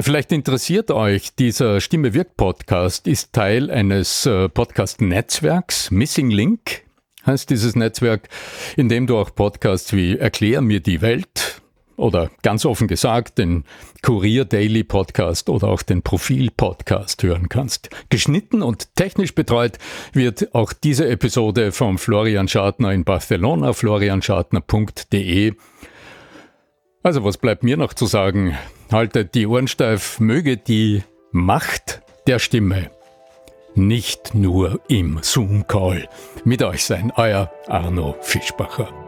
Vielleicht 0.00 0.32
interessiert 0.32 0.90
euch, 0.90 1.34
dieser 1.34 1.82
Stimme 1.82 2.14
wirkt 2.14 2.38
Podcast 2.38 3.06
ist 3.06 3.34
Teil 3.34 3.70
eines 3.70 4.24
äh, 4.24 4.48
Podcast-Netzwerks, 4.48 5.90
Missing 5.90 6.30
Link 6.30 6.86
heißt 7.26 7.50
dieses 7.50 7.76
Netzwerk, 7.76 8.28
in 8.76 8.88
dem 8.88 9.06
du 9.06 9.18
auch 9.18 9.34
Podcasts 9.34 9.92
wie 9.92 10.16
Erklär 10.16 10.62
mir 10.62 10.80
die 10.80 11.02
Welt 11.02 11.60
oder 11.96 12.30
ganz 12.42 12.64
offen 12.64 12.88
gesagt 12.88 13.38
den 13.38 13.64
Kurier 14.02 14.44
Daily 14.44 14.84
Podcast 14.84 15.48
oder 15.48 15.68
auch 15.68 15.82
den 15.82 16.02
Profil 16.02 16.50
Podcast 16.50 17.22
hören 17.22 17.48
kannst. 17.48 17.90
Geschnitten 18.08 18.62
und 18.62 18.94
technisch 18.96 19.34
betreut 19.34 19.78
wird 20.12 20.54
auch 20.54 20.72
diese 20.72 21.08
Episode 21.08 21.72
vom 21.72 21.98
Florian 21.98 22.48
Schartner 22.48 22.92
in 22.92 23.04
Barcelona, 23.04 23.72
florianschartner.de. 23.72 25.54
Also 27.02 27.24
was 27.24 27.38
bleibt 27.38 27.62
mir 27.62 27.76
noch 27.76 27.94
zu 27.94 28.06
sagen? 28.06 28.56
Haltet 28.90 29.34
die 29.34 29.46
Ohren 29.46 29.68
steif, 29.68 30.20
möge 30.20 30.56
die 30.56 31.02
Macht 31.32 32.02
der 32.26 32.38
Stimme 32.38 32.90
nicht 33.76 34.34
nur 34.34 34.80
im 34.88 35.18
Zoom-Call 35.22 36.08
mit 36.44 36.62
euch 36.62 36.84
sein, 36.84 37.12
euer 37.14 37.52
Arno 37.68 38.16
Fischbacher. 38.22 39.05